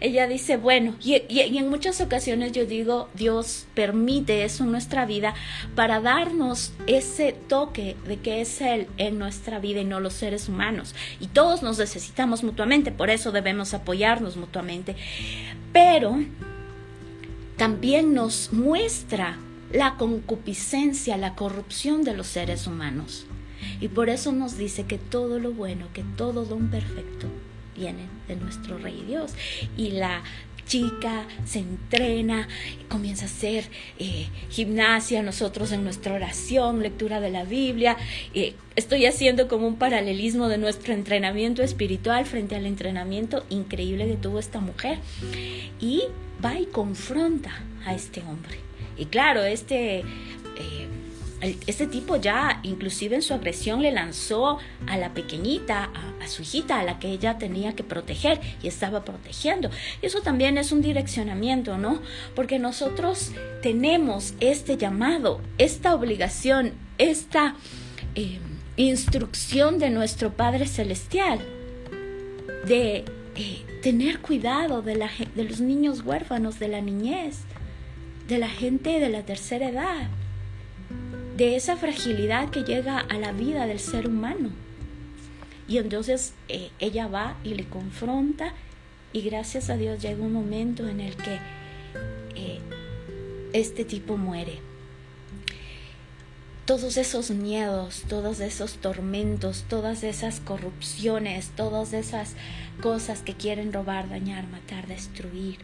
ella 0.00 0.26
dice, 0.26 0.56
bueno, 0.56 0.94
y, 1.02 1.22
en 1.28 1.68
muchas 1.68 2.00
ocasiones 2.00 2.52
yo 2.52 2.64
digo, 2.64 3.08
Dios 3.14 3.66
permite 3.74 4.44
eso 4.44 4.64
en 4.64 4.72
nuestra 4.72 5.04
vida 5.04 5.34
para 5.74 6.00
darnos 6.00 6.72
ese 6.86 7.32
toque 7.32 7.96
de 8.06 8.16
que 8.16 8.40
es 8.40 8.62
Él 8.62 8.88
en 8.96 9.18
nuestra 9.18 9.58
vida 9.58 9.80
y 9.80 9.84
no 9.84 10.00
los 10.00 10.14
seres 10.14 10.48
humanos. 10.48 10.94
Y 11.20 11.26
todos 11.26 11.62
nos 11.62 11.78
necesitamos 11.78 12.42
mutuamente, 12.42 12.92
por 12.92 13.10
eso 13.10 13.30
debemos 13.30 13.74
apoyarnos 13.74 14.38
mutuamente. 14.38 14.96
Pero 15.72 16.18
también 17.58 18.14
nos 18.14 18.54
muestra 18.54 19.36
la 19.70 19.96
concupiscencia, 19.96 21.18
la 21.18 21.34
corrupción 21.34 22.04
de 22.04 22.14
los 22.14 22.26
seres 22.26 22.66
humanos. 22.66 23.26
Y 23.82 23.88
por 23.88 24.08
eso 24.08 24.32
nos 24.32 24.56
dice 24.56 24.86
que 24.86 24.96
todo 24.96 25.38
lo 25.38 25.52
bueno, 25.52 25.88
que 25.92 26.02
todo 26.16 26.46
don 26.46 26.70
perfecto 26.70 27.26
vienen 27.76 28.08
de 28.28 28.36
nuestro 28.36 28.78
Rey 28.78 29.04
Dios. 29.06 29.32
Y 29.76 29.92
la 29.92 30.22
chica 30.70 31.26
se 31.44 31.58
entrena, 31.58 32.46
comienza 32.88 33.24
a 33.24 33.26
hacer 33.26 33.64
eh, 33.98 34.28
gimnasia, 34.50 35.20
nosotros 35.20 35.72
en 35.72 35.82
nuestra 35.82 36.14
oración, 36.14 36.80
lectura 36.80 37.20
de 37.20 37.30
la 37.30 37.44
Biblia. 37.44 37.96
Eh, 38.34 38.54
estoy 38.76 39.06
haciendo 39.06 39.48
como 39.48 39.66
un 39.66 39.76
paralelismo 39.76 40.48
de 40.48 40.58
nuestro 40.58 40.94
entrenamiento 40.94 41.64
espiritual 41.64 42.24
frente 42.24 42.54
al 42.54 42.66
entrenamiento 42.66 43.44
increíble 43.50 44.06
que 44.06 44.16
tuvo 44.16 44.38
esta 44.38 44.60
mujer. 44.60 44.98
Y 45.80 46.04
va 46.44 46.58
y 46.58 46.66
confronta 46.66 47.50
a 47.84 47.94
este 47.94 48.20
hombre. 48.22 48.58
Y 48.96 49.06
claro, 49.06 49.42
este... 49.42 49.98
Eh, 49.98 50.88
este 51.40 51.86
tipo 51.86 52.16
ya 52.16 52.60
inclusive 52.62 53.16
en 53.16 53.22
su 53.22 53.32
agresión 53.32 53.80
le 53.80 53.92
lanzó 53.92 54.58
a 54.86 54.96
la 54.98 55.14
pequeñita, 55.14 55.90
a, 56.20 56.28
su 56.28 56.42
hijita, 56.42 56.78
a 56.78 56.84
la 56.84 56.98
que 56.98 57.08
ella 57.08 57.38
tenía 57.38 57.74
que 57.74 57.82
proteger 57.82 58.40
y 58.62 58.68
estaba 58.68 59.04
protegiendo. 59.04 59.70
Y 60.02 60.06
eso 60.06 60.20
también 60.20 60.58
es 60.58 60.70
un 60.70 60.82
direccionamiento, 60.82 61.78
¿no? 61.78 62.00
Porque 62.34 62.58
nosotros 62.58 63.32
tenemos 63.62 64.34
este 64.40 64.76
llamado, 64.76 65.40
esta 65.58 65.94
obligación, 65.94 66.72
esta 66.98 67.56
eh, 68.14 68.38
instrucción 68.76 69.78
de 69.78 69.90
nuestro 69.90 70.32
Padre 70.32 70.66
Celestial 70.66 71.40
de 72.66 73.04
eh, 73.36 73.64
tener 73.82 74.20
cuidado 74.20 74.82
de, 74.82 74.96
la, 74.96 75.10
de 75.34 75.44
los 75.44 75.60
niños 75.60 76.02
huérfanos, 76.04 76.58
de 76.58 76.68
la 76.68 76.82
niñez, 76.82 77.38
de 78.28 78.38
la 78.38 78.48
gente 78.48 79.00
de 79.00 79.08
la 79.08 79.22
tercera 79.22 79.70
edad 79.70 80.08
de 81.36 81.56
esa 81.56 81.76
fragilidad 81.76 82.50
que 82.50 82.64
llega 82.64 82.98
a 82.98 83.18
la 83.18 83.32
vida 83.32 83.66
del 83.66 83.80
ser 83.80 84.06
humano. 84.06 84.50
Y 85.68 85.78
entonces 85.78 86.34
eh, 86.48 86.70
ella 86.80 87.06
va 87.06 87.36
y 87.44 87.54
le 87.54 87.64
confronta 87.64 88.54
y 89.12 89.22
gracias 89.22 89.70
a 89.70 89.76
Dios 89.76 90.02
llega 90.02 90.22
un 90.22 90.32
momento 90.32 90.88
en 90.88 91.00
el 91.00 91.16
que 91.16 91.38
eh, 92.34 92.58
este 93.52 93.84
tipo 93.84 94.16
muere. 94.16 94.58
Todos 96.64 96.96
esos 96.96 97.30
miedos, 97.30 98.04
todos 98.08 98.38
esos 98.38 98.74
tormentos, 98.74 99.64
todas 99.68 100.04
esas 100.04 100.38
corrupciones, 100.40 101.50
todas 101.56 101.92
esas 101.92 102.34
cosas 102.80 103.22
que 103.22 103.34
quieren 103.34 103.72
robar, 103.72 104.08
dañar, 104.08 104.46
matar, 104.46 104.86
destruir, 104.86 105.58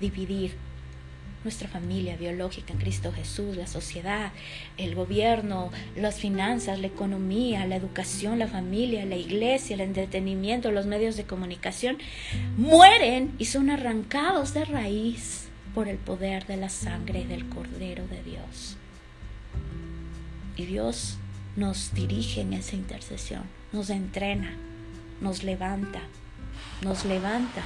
dividir, 0.00 0.56
nuestra 1.44 1.68
familia 1.68 2.16
biológica 2.16 2.72
en 2.72 2.78
Cristo 2.78 3.12
Jesús, 3.12 3.56
la 3.56 3.66
sociedad, 3.66 4.32
el 4.76 4.94
gobierno, 4.94 5.70
las 5.96 6.16
finanzas, 6.16 6.78
la 6.78 6.86
economía, 6.86 7.66
la 7.66 7.76
educación, 7.76 8.38
la 8.38 8.48
familia, 8.48 9.04
la 9.06 9.16
iglesia, 9.16 9.74
el 9.74 9.80
entretenimiento, 9.80 10.70
los 10.70 10.86
medios 10.86 11.16
de 11.16 11.24
comunicación, 11.24 11.98
mueren 12.56 13.34
y 13.38 13.46
son 13.46 13.70
arrancados 13.70 14.54
de 14.54 14.64
raíz 14.64 15.48
por 15.74 15.88
el 15.88 15.98
poder 15.98 16.46
de 16.46 16.56
la 16.56 16.68
sangre 16.68 17.24
del 17.24 17.48
Cordero 17.48 18.06
de 18.06 18.22
Dios. 18.22 18.76
Y 20.56 20.66
Dios 20.66 21.16
nos 21.56 21.94
dirige 21.94 22.42
en 22.42 22.52
esa 22.52 22.76
intercesión, 22.76 23.42
nos 23.72 23.90
entrena, 23.90 24.54
nos 25.20 25.42
levanta, 25.42 26.00
nos 26.82 27.04
levanta 27.04 27.62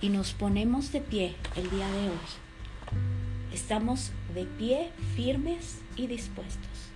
y 0.00 0.08
nos 0.08 0.32
ponemos 0.32 0.92
de 0.92 1.00
pie 1.00 1.34
el 1.56 1.70
día 1.70 1.88
de 1.90 2.08
hoy. 2.08 2.49
Estamos 3.52 4.12
de 4.32 4.44
pie, 4.44 4.90
firmes 5.16 5.78
y 5.96 6.06
dispuestos, 6.06 6.90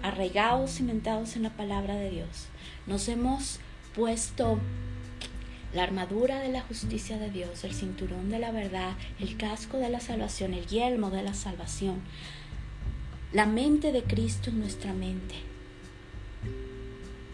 arraigados, 0.00 0.70
cimentados 0.70 1.34
en 1.34 1.42
la 1.42 1.50
palabra 1.50 1.96
de 1.96 2.10
Dios. 2.10 2.46
Nos 2.86 3.08
hemos 3.08 3.58
puesto 3.94 4.60
la 5.74 5.82
armadura 5.82 6.38
de 6.38 6.48
la 6.48 6.60
justicia 6.60 7.18
de 7.18 7.30
Dios, 7.30 7.64
el 7.64 7.74
cinturón 7.74 8.30
de 8.30 8.38
la 8.38 8.52
verdad, 8.52 8.92
el 9.18 9.36
casco 9.36 9.78
de 9.78 9.88
la 9.88 9.98
salvación, 9.98 10.54
el 10.54 10.66
yelmo 10.66 11.10
de 11.10 11.24
la 11.24 11.34
salvación, 11.34 12.02
la 13.32 13.46
mente 13.46 13.90
de 13.90 14.04
Cristo 14.04 14.50
en 14.50 14.60
nuestra 14.60 14.92
mente. 14.92 15.34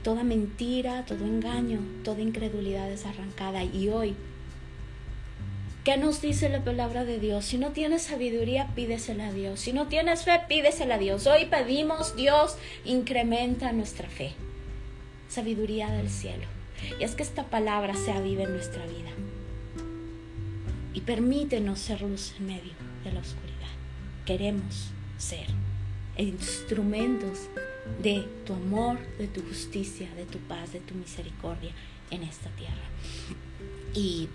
Toda 0.03 0.23
mentira, 0.23 1.05
todo 1.05 1.27
engaño, 1.27 1.81
toda 2.05 2.23
incredulidad 2.23 2.91
es 2.91 3.05
arrancada 3.05 3.65
y 3.65 3.91
hoy 3.91 4.17
¿Qué 5.89 5.97
nos 5.97 6.21
dice 6.21 6.51
la 6.51 6.63
palabra 6.63 7.07
de 7.07 7.19
Dios? 7.19 7.47
Si 7.47 7.57
no 7.57 7.71
tienes 7.71 8.03
sabiduría, 8.03 8.75
pídesela 8.75 9.29
a 9.29 9.33
Dios. 9.33 9.59
Si 9.59 9.73
no 9.73 9.89
tienes 9.89 10.23
fe, 10.23 10.39
pídesela 10.47 10.97
a 10.97 10.99
Dios. 10.99 11.27
Hoy 11.27 11.47
pedimos, 11.47 12.15
Dios, 12.15 12.59
incrementa 12.85 13.73
nuestra 13.73 14.07
fe. 14.07 14.35
Sabiduría 15.31 15.91
del 15.91 16.11
cielo. 16.11 16.45
Y 17.01 17.05
es 17.05 17.15
que 17.15 17.23
esta 17.23 17.45
palabra 17.45 17.95
sea 17.95 18.21
viva 18.21 18.43
en 18.43 18.53
nuestra 18.53 18.85
vida. 18.85 19.09
Y 20.93 21.01
permítenos 21.01 21.79
ser 21.79 22.03
luz 22.03 22.35
en 22.39 22.49
medio 22.49 22.75
de 23.03 23.13
la 23.13 23.21
oscuridad. 23.21 23.73
Queremos 24.27 24.91
ser 25.17 25.47
instrumentos 26.19 27.49
de 28.03 28.29
tu 28.45 28.53
amor, 28.53 28.99
de 29.17 29.27
tu 29.27 29.41
justicia, 29.41 30.07
de 30.17 30.27
tu 30.27 30.39
paz, 30.41 30.71
de 30.75 30.81
tu 30.81 30.95
misericordia 30.95 31.73
en 32.11 32.25
esta 32.25 32.51
tierra. 32.51 32.75
Y 33.95 34.29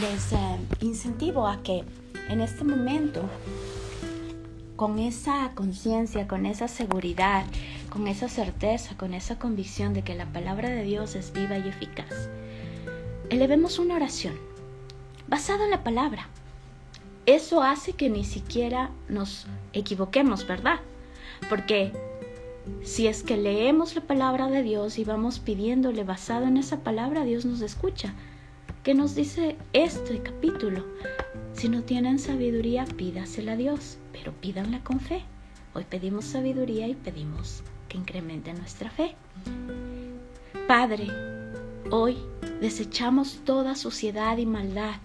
les 0.00 0.32
eh, 0.32 0.36
incentivo 0.80 1.46
a 1.46 1.62
que 1.62 1.84
en 2.28 2.40
este 2.40 2.64
momento, 2.64 3.22
con 4.76 4.98
esa 4.98 5.52
conciencia, 5.54 6.26
con 6.26 6.46
esa 6.46 6.68
seguridad, 6.68 7.44
con 7.90 8.06
esa 8.08 8.28
certeza, 8.28 8.96
con 8.96 9.14
esa 9.14 9.38
convicción 9.38 9.94
de 9.94 10.02
que 10.02 10.14
la 10.14 10.26
palabra 10.26 10.68
de 10.68 10.82
Dios 10.82 11.14
es 11.14 11.32
viva 11.32 11.58
y 11.58 11.68
eficaz, 11.68 12.28
elevemos 13.30 13.78
una 13.78 13.94
oración 13.94 14.34
basada 15.28 15.64
en 15.64 15.70
la 15.70 15.82
palabra. 15.82 16.28
Eso 17.26 17.62
hace 17.62 17.92
que 17.92 18.08
ni 18.08 18.24
siquiera 18.24 18.90
nos 19.08 19.46
equivoquemos, 19.72 20.46
¿verdad? 20.46 20.80
Porque 21.48 21.92
si 22.82 23.06
es 23.06 23.22
que 23.22 23.36
leemos 23.36 23.94
la 23.94 24.02
palabra 24.02 24.46
de 24.48 24.62
Dios 24.62 24.98
y 24.98 25.04
vamos 25.04 25.38
pidiéndole 25.38 26.04
basado 26.04 26.46
en 26.46 26.56
esa 26.56 26.80
palabra, 26.80 27.24
Dios 27.24 27.44
nos 27.44 27.62
escucha. 27.62 28.14
¿Qué 28.86 28.94
nos 28.94 29.16
dice 29.16 29.56
este 29.72 30.22
capítulo? 30.22 30.84
Si 31.54 31.68
no 31.68 31.82
tienen 31.82 32.20
sabiduría, 32.20 32.84
pídasela 32.84 33.54
a 33.54 33.56
Dios, 33.56 33.98
pero 34.12 34.30
pídanla 34.30 34.84
con 34.84 35.00
fe. 35.00 35.24
Hoy 35.74 35.82
pedimos 35.90 36.24
sabiduría 36.24 36.86
y 36.86 36.94
pedimos 36.94 37.64
que 37.88 37.98
incremente 37.98 38.54
nuestra 38.54 38.88
fe. 38.88 39.16
Padre, 40.68 41.08
hoy 41.90 42.16
desechamos 42.60 43.40
toda 43.44 43.74
suciedad 43.74 44.36
y 44.36 44.46
maldad 44.46 45.00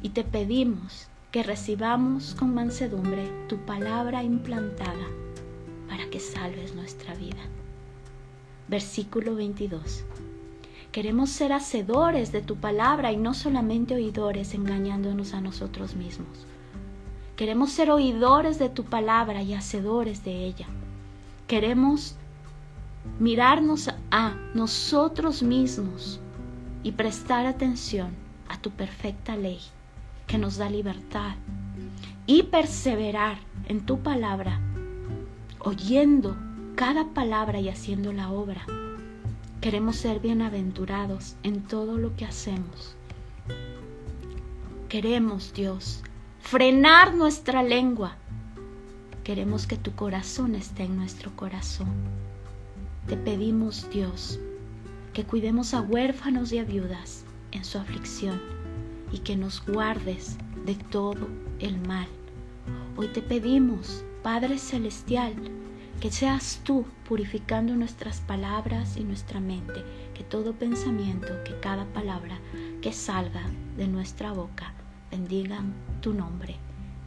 y 0.00 0.08
te 0.08 0.24
pedimos 0.24 1.08
que 1.30 1.42
recibamos 1.42 2.34
con 2.34 2.54
mansedumbre 2.54 3.30
tu 3.46 3.58
palabra 3.58 4.22
implantada 4.22 5.06
para 5.86 6.08
que 6.08 6.20
salves 6.20 6.74
nuestra 6.74 7.14
vida. 7.14 7.42
Versículo 8.68 9.34
22. 9.34 10.06
Queremos 10.96 11.28
ser 11.28 11.52
hacedores 11.52 12.32
de 12.32 12.40
tu 12.40 12.56
palabra 12.56 13.12
y 13.12 13.18
no 13.18 13.34
solamente 13.34 13.94
oidores 13.94 14.54
engañándonos 14.54 15.34
a 15.34 15.42
nosotros 15.42 15.94
mismos. 15.94 16.46
Queremos 17.36 17.70
ser 17.70 17.90
oidores 17.90 18.58
de 18.58 18.70
tu 18.70 18.84
palabra 18.84 19.42
y 19.42 19.52
hacedores 19.52 20.24
de 20.24 20.46
ella. 20.46 20.64
Queremos 21.48 22.16
mirarnos 23.18 23.90
a 24.10 24.36
nosotros 24.54 25.42
mismos 25.42 26.18
y 26.82 26.92
prestar 26.92 27.44
atención 27.44 28.12
a 28.48 28.58
tu 28.58 28.70
perfecta 28.70 29.36
ley 29.36 29.60
que 30.26 30.38
nos 30.38 30.56
da 30.56 30.70
libertad 30.70 31.34
y 32.26 32.44
perseverar 32.44 33.36
en 33.68 33.84
tu 33.84 33.98
palabra, 33.98 34.62
oyendo 35.58 36.38
cada 36.74 37.12
palabra 37.12 37.60
y 37.60 37.68
haciendo 37.68 38.14
la 38.14 38.30
obra 38.30 38.64
Queremos 39.60 39.96
ser 39.96 40.20
bienaventurados 40.20 41.34
en 41.42 41.62
todo 41.62 41.96
lo 41.96 42.14
que 42.14 42.24
hacemos. 42.24 42.94
Queremos, 44.88 45.52
Dios, 45.52 46.02
frenar 46.40 47.14
nuestra 47.14 47.62
lengua. 47.62 48.16
Queremos 49.24 49.66
que 49.66 49.76
tu 49.76 49.92
corazón 49.92 50.54
esté 50.54 50.84
en 50.84 50.96
nuestro 50.96 51.34
corazón. 51.34 51.88
Te 53.08 53.16
pedimos, 53.16 53.88
Dios, 53.90 54.38
que 55.12 55.24
cuidemos 55.24 55.74
a 55.74 55.80
huérfanos 55.80 56.52
y 56.52 56.58
a 56.58 56.64
viudas 56.64 57.24
en 57.50 57.64
su 57.64 57.78
aflicción 57.78 58.40
y 59.10 59.18
que 59.18 59.36
nos 59.36 59.64
guardes 59.66 60.36
de 60.64 60.74
todo 60.74 61.26
el 61.58 61.80
mal. 61.88 62.06
Hoy 62.96 63.08
te 63.08 63.22
pedimos, 63.22 64.04
Padre 64.22 64.58
Celestial, 64.58 65.34
que 66.00 66.12
seas 66.12 66.60
tú 66.62 66.84
purificando 67.08 67.74
nuestras 67.74 68.20
palabras 68.20 68.96
y 68.96 69.04
nuestra 69.04 69.40
mente, 69.40 69.84
que 70.14 70.24
todo 70.24 70.52
pensamiento, 70.52 71.28
que 71.44 71.58
cada 71.60 71.84
palabra 71.86 72.38
que 72.82 72.92
salga 72.92 73.42
de 73.76 73.88
nuestra 73.88 74.32
boca 74.32 74.72
bendigan 75.10 75.74
tu 76.00 76.12
nombre 76.12 76.56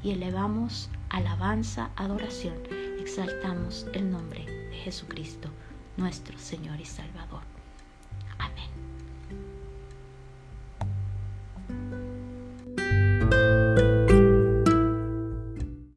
y 0.04 0.12
elevamos 0.12 0.90
alabanza, 1.10 1.90
adoración, 1.96 2.56
exaltamos 3.00 3.86
el 3.94 4.12
nombre 4.12 4.46
de 4.46 4.78
Jesucristo, 4.78 5.50
nuestro 5.98 6.38
Señor 6.38 6.80
y 6.80 6.86
Salvador. 6.86 7.42
Amén. 8.38 8.70